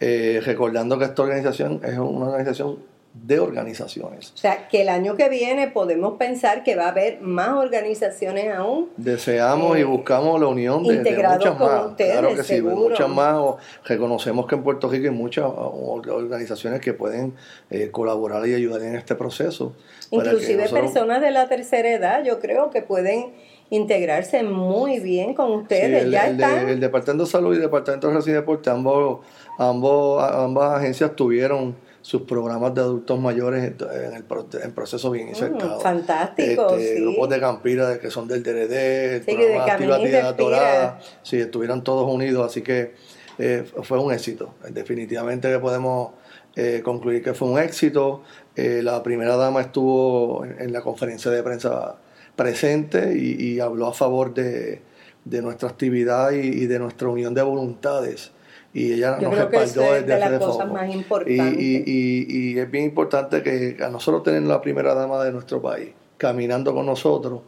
eh, 0.00 0.40
recordando 0.44 0.98
que 0.98 1.04
esta 1.04 1.22
organización 1.22 1.80
es 1.82 1.98
una 1.98 2.26
organización 2.26 2.78
de 3.14 3.38
organizaciones. 3.38 4.32
O 4.34 4.36
sea, 4.36 4.66
que 4.66 4.82
el 4.82 4.88
año 4.88 5.14
que 5.14 5.28
viene 5.28 5.68
podemos 5.68 6.18
pensar 6.18 6.64
que 6.64 6.74
va 6.74 6.86
a 6.86 6.88
haber 6.88 7.20
más 7.20 7.50
organizaciones 7.50 8.52
aún. 8.52 8.90
Deseamos 8.96 9.78
y 9.78 9.82
eh, 9.82 9.84
buscamos 9.84 10.40
la 10.40 10.48
unión 10.48 10.82
de, 10.82 10.98
muchas 10.98 11.58
más. 11.58 11.94
claro 11.96 12.34
que 12.34 12.42
sí, 12.42 12.60
muchas 12.60 13.08
más. 13.08 13.54
reconocemos 13.84 14.46
que 14.46 14.56
en 14.56 14.64
Puerto 14.64 14.88
Rico 14.88 15.04
hay 15.04 15.14
muchas 15.14 15.44
organizaciones 15.46 16.80
que 16.80 16.92
pueden 16.92 17.34
eh, 17.70 17.88
colaborar 17.92 18.46
y 18.48 18.54
ayudar 18.54 18.82
en 18.82 18.96
este 18.96 19.14
proceso. 19.14 19.74
Inclusive 20.10 20.68
personas 20.68 21.20
de 21.20 21.30
la 21.30 21.48
tercera 21.48 21.88
edad, 21.90 22.24
yo 22.24 22.40
creo 22.40 22.70
que 22.70 22.82
pueden 22.82 23.32
integrarse 23.70 24.42
muy 24.42 24.98
bien 24.98 25.34
con 25.34 25.52
ustedes. 25.52 26.04
el, 26.04 26.10
ya 26.10 26.26
el, 26.26 26.80
Departamento 26.80 27.24
de 27.24 27.30
Salud 27.30 27.52
y 27.52 27.56
el 27.56 27.62
Departamento 27.62 28.08
de 28.08 28.14
Residencia 28.14 28.72
ambos, 28.72 29.20
ambos, 29.56 30.22
ambas 30.32 30.80
agencias 30.80 31.14
tuvieron 31.14 31.76
sus 32.04 32.20
programas 32.20 32.74
de 32.74 32.82
adultos 32.82 33.18
mayores 33.18 33.64
en 33.64 34.12
el 34.12 34.24
en 34.62 34.72
proceso 34.72 35.10
bien 35.10 35.28
insertado. 35.28 35.78
Mm, 35.78 35.80
fantástico. 35.80 36.76
Este, 36.76 37.00
grupos 37.00 37.30
de 37.30 37.40
Campira 37.40 37.98
que 37.98 38.10
son 38.10 38.28
del 38.28 38.42
DRD, 38.42 39.24
programa 39.24 39.96
de 39.98 40.20
Activa 40.20 40.32
Dorada, 40.34 41.00
sí, 41.22 41.38
estuvieran 41.38 41.82
todos 41.82 42.06
unidos, 42.12 42.44
así 42.44 42.60
que 42.60 42.92
eh, 43.38 43.64
fue 43.84 43.98
un 43.98 44.12
éxito. 44.12 44.52
Definitivamente 44.68 45.58
podemos 45.58 46.10
eh, 46.56 46.82
concluir 46.84 47.22
que 47.22 47.32
fue 47.32 47.48
un 47.48 47.58
éxito. 47.58 48.20
Eh, 48.54 48.82
la 48.82 49.02
primera 49.02 49.36
dama 49.36 49.62
estuvo 49.62 50.44
en, 50.44 50.74
la 50.74 50.82
conferencia 50.82 51.30
de 51.30 51.42
prensa 51.42 51.96
presente 52.36 53.16
y, 53.16 53.60
habló 53.60 53.86
a 53.86 53.94
favor 53.94 54.34
de, 54.34 54.82
nuestra 55.24 55.70
actividad 55.70 56.32
y 56.32 56.66
de 56.66 56.78
nuestra 56.78 57.08
unión 57.08 57.32
de 57.32 57.40
voluntades 57.40 58.33
y 58.74 58.92
ella 58.92 59.18
nos 59.20 59.38
respaldó 59.38 59.94
desde 59.94 60.06
de 60.06 60.18
las 60.18 60.40
cosas 60.40 60.70
más 60.70 60.92
importantes. 60.92 61.54
Y, 61.56 62.58
es 62.58 62.70
bien 62.70 62.84
importante 62.84 63.42
que 63.42 63.76
a 63.82 63.88
nosotros 63.88 64.24
tener 64.24 64.42
la 64.42 64.60
primera 64.60 64.94
dama 64.94 65.22
de 65.22 65.32
nuestro 65.32 65.62
país 65.62 65.90
caminando 66.18 66.74
con 66.74 66.84
nosotros 66.84 67.42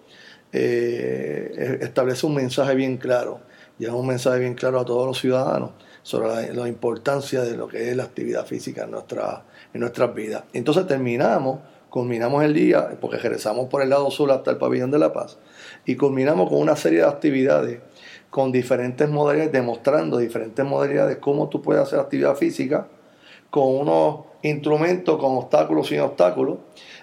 eh, 0.53 1.79
establece 1.81 2.27
un 2.27 2.35
mensaje 2.35 2.75
bien 2.77 2.97
claro, 2.97 3.41
lleva 3.77 3.97
un 3.97 4.07
mensaje 4.07 4.39
bien 4.39 4.55
claro 4.55 4.79
a 4.79 4.85
todos 4.85 5.07
los 5.07 5.21
ciudadanos 5.21 5.71
sobre 6.03 6.55
la, 6.55 6.69
importancia 6.69 7.43
de 7.43 7.57
lo 7.57 7.67
que 7.67 7.91
es 7.91 7.97
la 7.97 8.05
actividad 8.05 8.47
física 8.47 8.85
en, 8.85 8.93
nuestra, 8.93 9.45
en 9.75 9.81
nuestras 9.81 10.15
vidas. 10.15 10.45
Entonces 10.53 10.87
terminamos, 10.87 11.59
culminamos 11.91 12.45
el 12.45 12.55
día, 12.55 12.97
porque 13.01 13.17
regresamos 13.17 13.69
por 13.69 13.83
el 13.83 13.91
lado 13.91 14.09
sur 14.12 14.31
hasta 14.31 14.53
el 14.53 14.59
pabellón 14.59 14.93
de 14.93 15.01
la 15.01 15.12
paz, 15.12 15.39
y 15.85 15.97
culminamos 15.97 16.49
con 16.49 16.59
una 16.59 16.77
serie 16.77 17.01
de 17.01 17.07
actividades 17.07 17.81
con 18.31 18.53
diferentes 18.53 19.09
modalidades, 19.09 19.53
demostrando 19.53 20.19
diferentes 20.19 20.65
modalidades, 20.65 21.19
cómo 21.19 21.49
tú 21.49 21.62
puedes 21.62 21.83
hacer 21.83 21.99
actividad 21.99 22.37
física 22.37 22.87
con 23.51 23.75
unos 23.75 24.21
instrumentos, 24.43 25.19
con 25.19 25.37
obstáculos 25.37 25.89
sin 25.89 26.01
obstáculos, 26.01 26.59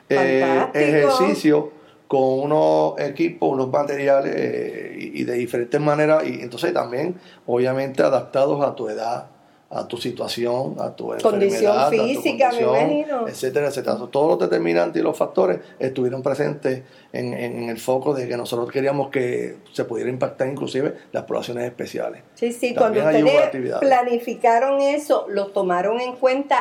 eh, 0.09 0.65
ejercicio 0.73 1.71
con 2.07 2.41
unos 2.41 2.99
equipos, 2.99 3.51
unos 3.51 3.69
materiales 3.69 4.33
eh, 4.35 5.11
y 5.13 5.23
de 5.23 5.33
diferentes 5.33 5.81
maneras, 5.81 6.23
y 6.27 6.41
entonces 6.41 6.73
también 6.73 7.15
obviamente 7.47 8.03
adaptados 8.03 8.63
a 8.63 8.75
tu 8.75 8.87
edad, 8.87 9.27
a 9.73 9.87
tu 9.87 9.97
situación, 9.97 10.75
a 10.79 10.95
tu 10.95 11.13
condición 11.21 11.89
física, 11.89 12.51
me 12.51 12.61
imagino. 12.61 13.27
etcétera, 13.27 13.67
etcétera. 13.67 13.97
Todos 14.11 14.29
los 14.29 14.49
determinantes 14.49 15.01
y 15.01 15.03
los 15.03 15.17
factores 15.17 15.59
estuvieron 15.79 16.21
presentes 16.21 16.83
en, 17.11 17.33
en, 17.33 17.69
el 17.69 17.79
foco 17.79 18.13
de 18.13 18.27
que 18.27 18.37
nosotros 18.37 18.71
queríamos 18.71 19.09
que 19.09 19.57
se 19.71 19.85
pudiera 19.85 20.09
impactar 20.09 20.47
inclusive 20.47 20.93
las 21.11 21.23
poblaciones 21.23 21.65
especiales. 21.65 22.21
Sí, 22.35 22.51
sí, 22.51 22.75
cuando 22.75 22.99
ustedes 22.99 23.77
planificaron 23.79 24.81
eso, 24.81 25.25
lo 25.29 25.47
tomaron 25.47 25.99
en 25.99 26.15
cuenta 26.15 26.59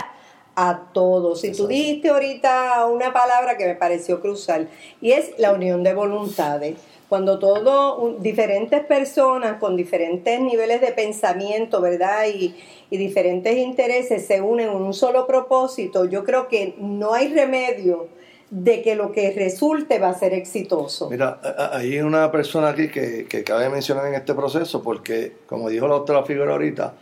a 0.55 0.89
todos. 0.93 1.45
Y 1.45 1.53
tú 1.53 1.67
dijiste 1.67 2.11
ahorita 2.11 2.87
una 2.87 3.13
palabra 3.13 3.57
que 3.57 3.67
me 3.67 3.75
pareció 3.75 4.21
crucial, 4.21 4.69
y 5.01 5.13
es 5.13 5.39
la 5.39 5.53
unión 5.53 5.83
de 5.83 5.95
voluntades 5.95 6.77
cuando 7.13 7.39
todo, 7.39 8.17
diferentes 8.21 8.87
personas 8.87 9.59
con 9.59 9.77
diferentes 9.77 10.41
niveles 10.41 10.81
de 10.81 10.93
pensamiento, 10.93 11.83
¿verdad? 11.83 12.25
Y, 12.35 12.57
y 12.89 12.97
diferentes 12.97 13.55
intereses 13.55 14.27
se 14.27 14.41
unen 14.41 14.71
en 14.71 14.77
un 14.77 14.95
solo 14.95 15.27
propósito, 15.27 16.07
yo 16.07 16.25
creo 16.25 16.49
que 16.49 16.75
no 16.79 17.13
hay 17.13 17.29
remedio 17.29 18.09
de 18.49 18.81
que 18.81 18.95
lo 18.95 19.13
que 19.13 19.31
resulte 19.31 19.99
va 19.99 20.09
a 20.09 20.15
ser 20.15 20.33
exitoso. 20.33 21.11
Mira, 21.11 21.39
hay 21.73 22.01
una 22.01 22.31
persona 22.31 22.71
aquí 22.71 22.89
que, 22.89 23.27
que 23.27 23.45
cabe 23.45 23.69
mencionar 23.69 24.07
en 24.07 24.15
este 24.15 24.33
proceso 24.33 24.83
porque, 24.83 25.37
como 25.47 25.69
dijo 25.69 25.87
la 25.89 25.97
doctora 25.97 26.23
Figueroa 26.23 26.55
ahorita, 26.55 26.95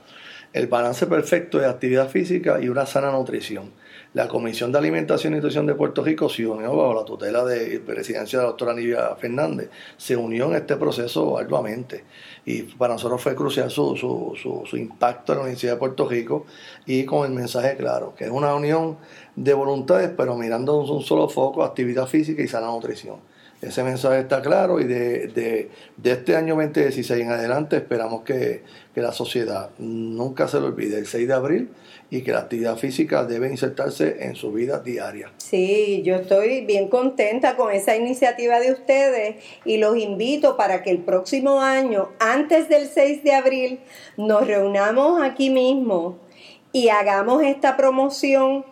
el 0.53 0.67
balance 0.67 1.07
perfecto 1.07 1.59
de 1.59 1.67
actividad 1.67 2.09
física 2.09 2.61
y 2.61 2.69
una 2.69 2.87
sana 2.87 3.13
nutrición. 3.13 3.71
La 4.13 4.27
Comisión 4.27 4.73
de 4.73 4.79
Alimentación 4.79 5.33
y 5.33 5.37
Nutrición 5.37 5.67
de 5.67 5.77
Puerto 5.77 6.03
Rico 6.03 6.29
se 6.29 6.45
unió 6.45 6.75
bajo 6.75 6.95
la 6.95 7.05
tutela 7.05 7.45
de 7.45 7.79
presidencia 7.79 8.41
de 8.41 8.45
la 8.45 8.49
doctora 8.49 8.75
Nivia 8.75 9.15
Fernández, 9.15 9.71
se 9.97 10.17
unió 10.17 10.47
en 10.47 10.57
este 10.57 10.75
proceso 10.77 11.39
arduamente 11.39 12.05
y 12.45 12.63
para 12.63 12.95
nosotros 12.95 13.23
fue 13.23 13.37
crucial 13.37 13.71
su, 13.71 13.97
su, 13.97 14.65
su, 14.67 14.77
impacto 14.77 15.33
en 15.33 15.39
la 15.39 15.43
Universidad 15.43 15.75
de 15.75 15.79
Puerto 15.79 16.09
Rico 16.09 16.45
y 16.87 17.05
con 17.05 17.25
el 17.25 17.33
mensaje 17.33 17.77
claro, 17.77 18.13
que 18.17 18.25
es 18.25 18.31
una 18.31 18.53
unión 18.53 18.99
de 19.37 19.55
voluntades, 19.55 20.11
pero 20.17 20.35
mirando 20.35 20.81
un 20.81 21.03
solo 21.03 21.29
foco, 21.29 21.63
actividad 21.63 22.09
física 22.09 22.43
y 22.43 22.49
sana 22.49 22.67
nutrición. 22.67 23.21
Ese 23.63 23.83
mensaje 23.83 24.21
está 24.21 24.41
claro 24.41 24.81
y 24.81 24.85
de, 24.85 25.27
de, 25.29 25.71
de 25.97 26.13
este 26.13 26.35
año 26.35 26.57
2016 26.57 27.23
en 27.23 27.31
adelante 27.31 27.77
esperamos 27.77 28.23
que, 28.23 28.63
que, 28.95 29.03
la 29.03 29.13
sociedad 29.13 29.71
nunca 29.79 30.49
se 30.49 30.61
lo 30.61 30.67
olvide 30.69 30.99
el 30.99 31.07
6 31.07 31.29
de 31.29 31.35
abril 31.35 31.69
y 32.11 32.23
que 32.23 32.33
la 32.33 32.41
actividad 32.41 32.77
física 32.77 33.25
debe 33.25 33.51
insertarse 33.51 34.25
en 34.25 34.35
su 34.35 34.53
vida 34.53 34.81
diaria. 34.81 35.31
Sí, 35.37 36.03
yo 36.05 36.17
estoy 36.17 36.65
bien 36.65 36.89
contenta 36.89 37.57
con 37.57 37.71
esa 37.71 37.95
iniciativa 37.97 38.61
de 38.61 38.73
ustedes 38.73 39.37
y 39.67 39.77
los 39.77 39.97
invito 39.97 40.57
para 40.57 40.83
que 40.83 40.91
el 40.91 40.99
próximo 40.99 41.61
año, 41.61 42.11
antes 42.19 42.69
del 42.69 42.89
6 42.89 43.23
de 43.25 43.35
abril, 43.35 43.81
nos 44.17 44.47
reunamos 44.47 45.23
aquí 45.23 45.51
mismo 45.51 46.19
y 46.73 46.89
hagamos 46.89 47.43
esta 47.43 47.77
promoción 47.77 48.65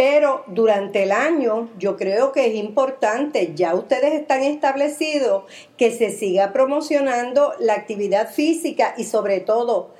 pero 0.00 0.44
durante 0.46 1.02
el 1.02 1.12
año 1.12 1.68
yo 1.78 1.98
creo 1.98 2.32
que 2.32 2.46
es 2.46 2.54
importante, 2.54 3.52
ya 3.54 3.74
ustedes 3.74 4.14
están 4.14 4.42
establecidos, 4.42 5.44
que 5.76 5.90
se 5.90 6.10
siga 6.10 6.54
promocionando 6.54 7.52
la 7.58 7.74
actividad 7.74 8.32
física 8.32 8.94
y 8.96 9.04
sobre 9.04 9.40
todo 9.40 9.90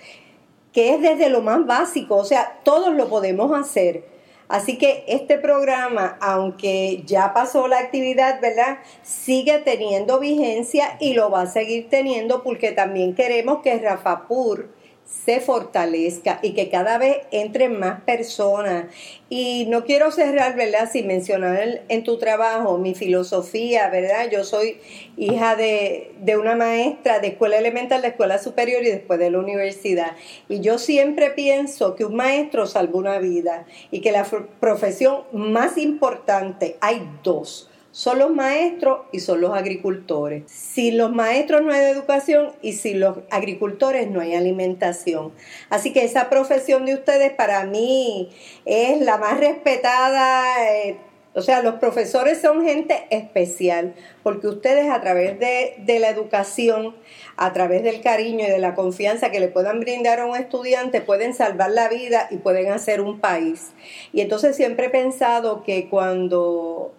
que 0.72 0.94
es 0.94 1.02
desde 1.02 1.28
lo 1.28 1.42
más 1.42 1.66
básico, 1.66 2.16
o 2.16 2.24
sea, 2.24 2.60
todos 2.64 2.94
lo 2.94 3.10
podemos 3.10 3.52
hacer. 3.52 4.06
Así 4.48 4.78
que 4.78 5.04
este 5.06 5.36
programa, 5.36 6.16
aunque 6.22 7.02
ya 7.04 7.34
pasó 7.34 7.68
la 7.68 7.80
actividad, 7.80 8.40
¿verdad? 8.40 8.78
Sigue 9.02 9.58
teniendo 9.58 10.18
vigencia 10.18 10.96
y 10.98 11.12
lo 11.12 11.30
va 11.30 11.42
a 11.42 11.46
seguir 11.46 11.90
teniendo 11.90 12.42
porque 12.42 12.72
también 12.72 13.14
queremos 13.14 13.60
que 13.60 13.78
Rafapur 13.78 14.70
se 15.04 15.40
fortalezca 15.40 16.38
y 16.42 16.52
que 16.52 16.70
cada 16.70 16.96
vez 16.98 17.18
entren 17.30 17.78
más 17.78 18.02
personas. 18.02 18.86
Y 19.28 19.66
no 19.68 19.84
quiero 19.84 20.10
cerrar, 20.10 20.56
¿verdad?, 20.56 20.88
sin 20.90 21.06
mencionar 21.06 21.82
en 21.88 22.04
tu 22.04 22.18
trabajo 22.18 22.78
mi 22.78 22.94
filosofía, 22.94 23.88
¿verdad? 23.90 24.30
Yo 24.30 24.44
soy 24.44 24.78
hija 25.16 25.56
de, 25.56 26.12
de 26.20 26.36
una 26.36 26.56
maestra 26.56 27.18
de 27.18 27.28
escuela 27.28 27.58
elemental, 27.58 28.02
de 28.02 28.08
escuela 28.08 28.38
superior 28.38 28.82
y 28.82 28.90
después 28.90 29.18
de 29.18 29.30
la 29.30 29.38
universidad. 29.38 30.12
Y 30.48 30.60
yo 30.60 30.78
siempre 30.78 31.30
pienso 31.30 31.96
que 31.96 32.04
un 32.04 32.16
maestro 32.16 32.66
salva 32.66 32.98
una 32.98 33.18
vida 33.18 33.66
y 33.90 34.00
que 34.00 34.12
la 34.12 34.26
profesión 34.60 35.22
más 35.32 35.76
importante, 35.76 36.76
hay 36.80 37.08
dos 37.22 37.69
son 37.92 38.18
los 38.18 38.30
maestros 38.30 39.00
y 39.12 39.20
son 39.20 39.40
los 39.40 39.52
agricultores. 39.52 40.44
Sin 40.46 40.98
los 40.98 41.12
maestros 41.12 41.62
no 41.62 41.72
hay 41.72 41.86
educación 41.86 42.52
y 42.62 42.74
sin 42.74 43.00
los 43.00 43.18
agricultores 43.30 44.08
no 44.10 44.20
hay 44.20 44.34
alimentación. 44.34 45.32
Así 45.70 45.92
que 45.92 46.04
esa 46.04 46.30
profesión 46.30 46.86
de 46.86 46.94
ustedes 46.94 47.32
para 47.32 47.64
mí 47.64 48.30
es 48.64 49.00
la 49.00 49.18
más 49.18 49.40
respetada. 49.40 50.44
Eh, 50.72 50.98
o 51.32 51.42
sea, 51.42 51.62
los 51.62 51.74
profesores 51.74 52.40
son 52.40 52.64
gente 52.64 53.06
especial 53.10 53.94
porque 54.24 54.48
ustedes 54.48 54.90
a 54.90 55.00
través 55.00 55.38
de, 55.38 55.74
de, 55.78 56.00
la 56.00 56.08
educación, 56.08 56.96
a 57.36 57.52
través 57.52 57.84
del 57.84 58.00
cariño 58.00 58.46
y 58.46 58.50
de 58.50 58.58
la 58.58 58.74
confianza 58.74 59.30
que 59.30 59.38
le 59.38 59.46
puedan 59.46 59.78
brindar 59.78 60.18
a 60.18 60.26
un 60.26 60.36
estudiante, 60.36 61.00
pueden 61.00 61.32
salvar 61.32 61.70
la 61.70 61.88
vida 61.88 62.26
y 62.32 62.38
pueden 62.38 62.72
hacer 62.72 63.00
un 63.00 63.20
país. 63.20 63.70
Y 64.12 64.22
entonces 64.22 64.56
siempre 64.56 64.86
he 64.86 64.90
pensado 64.90 65.62
que 65.62 65.88
cuando 65.88 66.94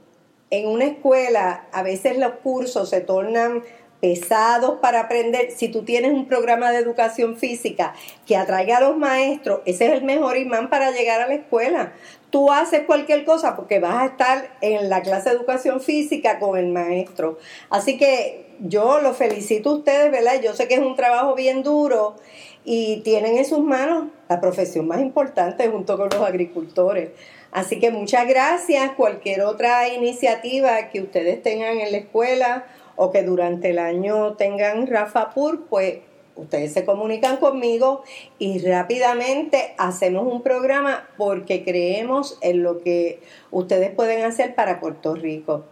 en 0.51 0.67
una 0.67 0.85
escuela 0.85 1.65
a 1.71 1.81
veces 1.81 2.17
los 2.17 2.33
cursos 2.43 2.89
se 2.89 3.01
tornan 3.01 3.63
pesados 4.01 4.79
para 4.81 5.01
aprender. 5.01 5.51
Si 5.51 5.69
tú 5.69 5.83
tienes 5.83 6.11
un 6.11 6.25
programa 6.25 6.71
de 6.71 6.79
educación 6.79 7.37
física 7.37 7.93
que 8.25 8.35
atraiga 8.35 8.77
a 8.77 8.81
los 8.81 8.97
maestros, 8.97 9.61
ese 9.65 9.85
es 9.85 9.93
el 9.93 10.03
mejor 10.03 10.37
imán 10.37 10.69
para 10.69 10.91
llegar 10.91 11.21
a 11.21 11.27
la 11.27 11.35
escuela. 11.35 11.93
Tú 12.31 12.51
haces 12.51 12.81
cualquier 12.85 13.23
cosa 13.25 13.55
porque 13.55 13.79
vas 13.79 13.95
a 14.01 14.05
estar 14.07 14.57
en 14.61 14.89
la 14.89 15.01
clase 15.01 15.29
de 15.29 15.35
educación 15.35 15.81
física 15.81 16.39
con 16.39 16.57
el 16.57 16.67
maestro. 16.67 17.37
Así 17.69 17.97
que 17.97 18.47
yo 18.59 18.99
los 18.99 19.15
felicito 19.15 19.69
a 19.69 19.75
ustedes, 19.75 20.11
¿verdad? 20.11 20.41
Yo 20.41 20.53
sé 20.53 20.67
que 20.67 20.75
es 20.75 20.81
un 20.81 20.95
trabajo 20.95 21.35
bien 21.35 21.63
duro 21.63 22.15
y 22.63 23.01
tienen 23.01 23.37
en 23.37 23.45
sus 23.45 23.59
manos 23.59 24.07
la 24.29 24.41
profesión 24.41 24.87
más 24.87 24.99
importante 24.99 25.67
junto 25.69 25.97
con 25.97 26.09
los 26.09 26.21
agricultores. 26.21 27.11
Así 27.51 27.79
que 27.79 27.91
muchas 27.91 28.27
gracias. 28.27 28.91
Cualquier 28.91 29.41
otra 29.41 29.89
iniciativa 29.89 30.89
que 30.89 31.01
ustedes 31.01 31.41
tengan 31.43 31.79
en 31.79 31.91
la 31.91 31.97
escuela 31.97 32.65
o 32.95 33.11
que 33.11 33.23
durante 33.23 33.71
el 33.71 33.79
año 33.79 34.33
tengan 34.33 34.87
Rafa 34.87 35.31
Pur, 35.31 35.65
pues 35.69 35.99
ustedes 36.35 36.73
se 36.73 36.85
comunican 36.85 37.37
conmigo 37.37 38.03
y 38.39 38.59
rápidamente 38.59 39.73
hacemos 39.77 40.31
un 40.31 40.41
programa 40.41 41.07
porque 41.17 41.63
creemos 41.63 42.37
en 42.41 42.63
lo 42.63 42.79
que 42.79 43.19
ustedes 43.51 43.91
pueden 43.91 44.23
hacer 44.23 44.55
para 44.55 44.79
Puerto 44.79 45.15
Rico. 45.15 45.65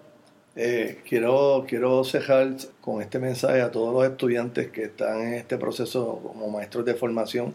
Eh, 0.55 0.99
quiero, 1.07 1.65
quiero 1.67 2.03
cerrar 2.03 2.53
con 2.81 3.01
este 3.01 3.19
mensaje 3.19 3.61
a 3.61 3.71
todos 3.71 3.93
los 3.93 4.03
estudiantes 4.03 4.69
que 4.71 4.83
están 4.83 5.21
en 5.21 5.35
este 5.35 5.57
proceso 5.57 6.19
como 6.21 6.49
maestros 6.49 6.83
de 6.83 6.95
formación 6.95 7.53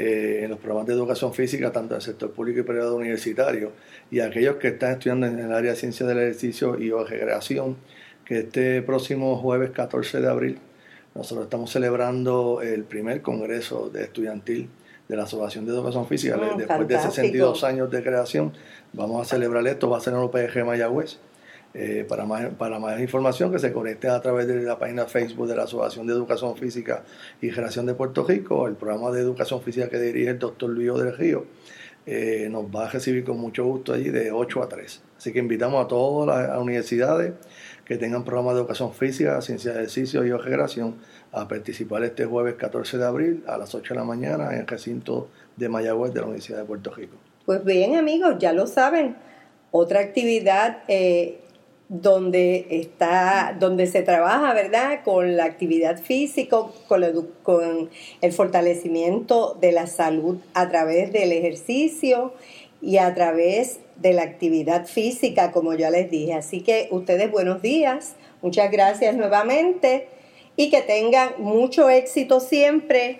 eh, 0.00 0.44
en 0.44 0.50
los 0.50 0.60
programas 0.60 0.86
de 0.86 0.92
educación 0.92 1.34
física, 1.34 1.72
tanto 1.72 1.94
del 1.94 2.02
sector 2.04 2.30
público 2.30 2.60
y 2.60 2.62
privado 2.62 2.94
universitario, 2.94 3.72
y 4.12 4.20
aquellos 4.20 4.54
que 4.54 4.68
están 4.68 4.92
estudiando 4.92 5.26
en 5.26 5.40
el 5.40 5.52
área 5.52 5.72
de 5.72 5.76
ciencias 5.76 6.08
del 6.08 6.18
ejercicio 6.18 6.78
y 6.78 6.92
o 6.92 7.02
recreación, 7.02 7.76
que 8.24 8.38
este 8.38 8.80
próximo 8.82 9.36
jueves 9.38 9.70
14 9.70 10.20
de 10.20 10.28
abril 10.28 10.58
nosotros 11.16 11.46
estamos 11.46 11.72
celebrando 11.72 12.62
el 12.62 12.84
primer 12.84 13.22
congreso 13.22 13.90
de 13.90 14.04
estudiantil 14.04 14.68
de 15.08 15.16
la 15.16 15.24
Asociación 15.24 15.66
de 15.66 15.72
Educación 15.72 16.06
Física. 16.06 16.38
Ah, 16.40 16.54
Después 16.56 16.86
de 16.86 17.00
62 17.00 17.64
años 17.64 17.90
de 17.90 18.00
creación, 18.00 18.52
vamos 18.92 19.26
a 19.26 19.28
celebrar 19.28 19.66
esto, 19.66 19.90
va 19.90 19.98
a 19.98 20.00
ser 20.00 20.12
en 20.12 20.20
UPG 20.20 20.64
Mayagüez. 20.64 21.18
Eh, 21.74 22.06
para, 22.08 22.24
más, 22.24 22.46
para 22.54 22.78
más 22.78 22.98
información 22.98 23.52
que 23.52 23.58
se 23.58 23.72
conecte 23.72 24.08
a 24.08 24.20
través 24.20 24.48
de 24.48 24.62
la 24.62 24.78
página 24.78 25.04
Facebook 25.04 25.46
de 25.48 25.54
la 25.54 25.64
Asociación 25.64 26.06
de 26.06 26.14
Educación 26.14 26.56
Física 26.56 27.04
y 27.42 27.50
Generación 27.50 27.84
de 27.84 27.94
Puerto 27.94 28.24
Rico, 28.24 28.66
el 28.66 28.74
programa 28.74 29.10
de 29.10 29.20
educación 29.20 29.60
física 29.60 29.88
que 29.88 29.98
dirige 29.98 30.30
el 30.30 30.38
doctor 30.38 30.70
Luis 30.70 30.94
del 30.94 31.14
Río, 31.16 31.44
eh, 32.06 32.48
nos 32.50 32.64
va 32.64 32.86
a 32.86 32.90
recibir 32.90 33.22
con 33.22 33.38
mucho 33.38 33.66
gusto 33.66 33.92
allí 33.92 34.08
de 34.08 34.32
8 34.32 34.62
a 34.62 34.68
3. 34.70 35.02
Así 35.18 35.30
que 35.30 35.40
invitamos 35.40 35.84
a 35.84 35.88
todas 35.88 36.48
las 36.48 36.58
universidades 36.58 37.34
que 37.84 37.98
tengan 37.98 38.24
programas 38.24 38.54
de 38.54 38.60
educación 38.60 38.94
física, 38.94 39.42
ciencia 39.42 39.72
de 39.72 39.78
ejercicio 39.80 40.24
y 40.24 40.42
generación 40.42 40.96
a 41.32 41.46
participar 41.46 42.02
este 42.04 42.24
jueves 42.24 42.54
14 42.54 42.96
de 42.96 43.04
abril 43.04 43.44
a 43.46 43.58
las 43.58 43.74
8 43.74 43.92
de 43.92 44.00
la 44.00 44.06
mañana 44.06 44.52
en 44.52 44.60
el 44.60 44.66
recinto 44.66 45.28
de 45.56 45.68
Mayagüez 45.68 46.14
de 46.14 46.20
la 46.20 46.26
Universidad 46.26 46.60
de 46.60 46.64
Puerto 46.64 46.90
Rico. 46.94 47.16
Pues 47.44 47.62
bien 47.62 47.96
amigos, 47.96 48.36
ya 48.38 48.54
lo 48.54 48.66
saben, 48.66 49.16
otra 49.70 50.00
actividad 50.00 50.82
eh, 50.88 51.40
donde 51.88 52.66
está, 52.70 53.56
donde 53.58 53.86
se 53.86 54.02
trabaja, 54.02 54.52
¿verdad? 54.52 55.00
Con 55.04 55.36
la 55.36 55.44
actividad 55.44 55.98
física, 55.98 56.58
con, 56.86 57.30
con 57.42 57.90
el 58.20 58.32
fortalecimiento 58.32 59.56
de 59.60 59.72
la 59.72 59.86
salud 59.86 60.36
a 60.52 60.68
través 60.68 61.12
del 61.12 61.32
ejercicio 61.32 62.34
y 62.82 62.98
a 62.98 63.14
través 63.14 63.80
de 63.96 64.12
la 64.12 64.22
actividad 64.22 64.86
física, 64.86 65.50
como 65.50 65.74
ya 65.74 65.90
les 65.90 66.10
dije. 66.10 66.34
Así 66.34 66.60
que 66.60 66.88
ustedes 66.90 67.30
buenos 67.30 67.62
días, 67.62 68.16
muchas 68.42 68.70
gracias 68.70 69.16
nuevamente 69.16 70.08
y 70.56 70.70
que 70.70 70.82
tengan 70.82 71.30
mucho 71.38 71.88
éxito 71.88 72.40
siempre 72.40 73.18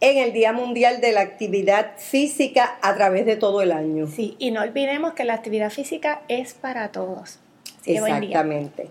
en 0.00 0.16
el 0.16 0.32
Día 0.32 0.52
Mundial 0.52 1.02
de 1.02 1.12
la 1.12 1.20
Actividad 1.20 1.92
Física 1.98 2.78
a 2.80 2.94
través 2.94 3.26
de 3.26 3.36
todo 3.36 3.60
el 3.60 3.72
año. 3.72 4.06
Sí, 4.06 4.34
y 4.38 4.50
no 4.50 4.62
olvidemos 4.62 5.12
que 5.12 5.24
la 5.24 5.34
actividad 5.34 5.70
física 5.70 6.22
es 6.28 6.54
para 6.54 6.90
todos. 6.90 7.38
Exactamente. 7.84 8.88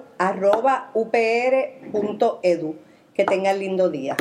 upr.edu. 0.94 2.76
Que 3.14 3.24
tenga 3.24 3.52
lindo 3.52 3.90
día. 3.90 4.16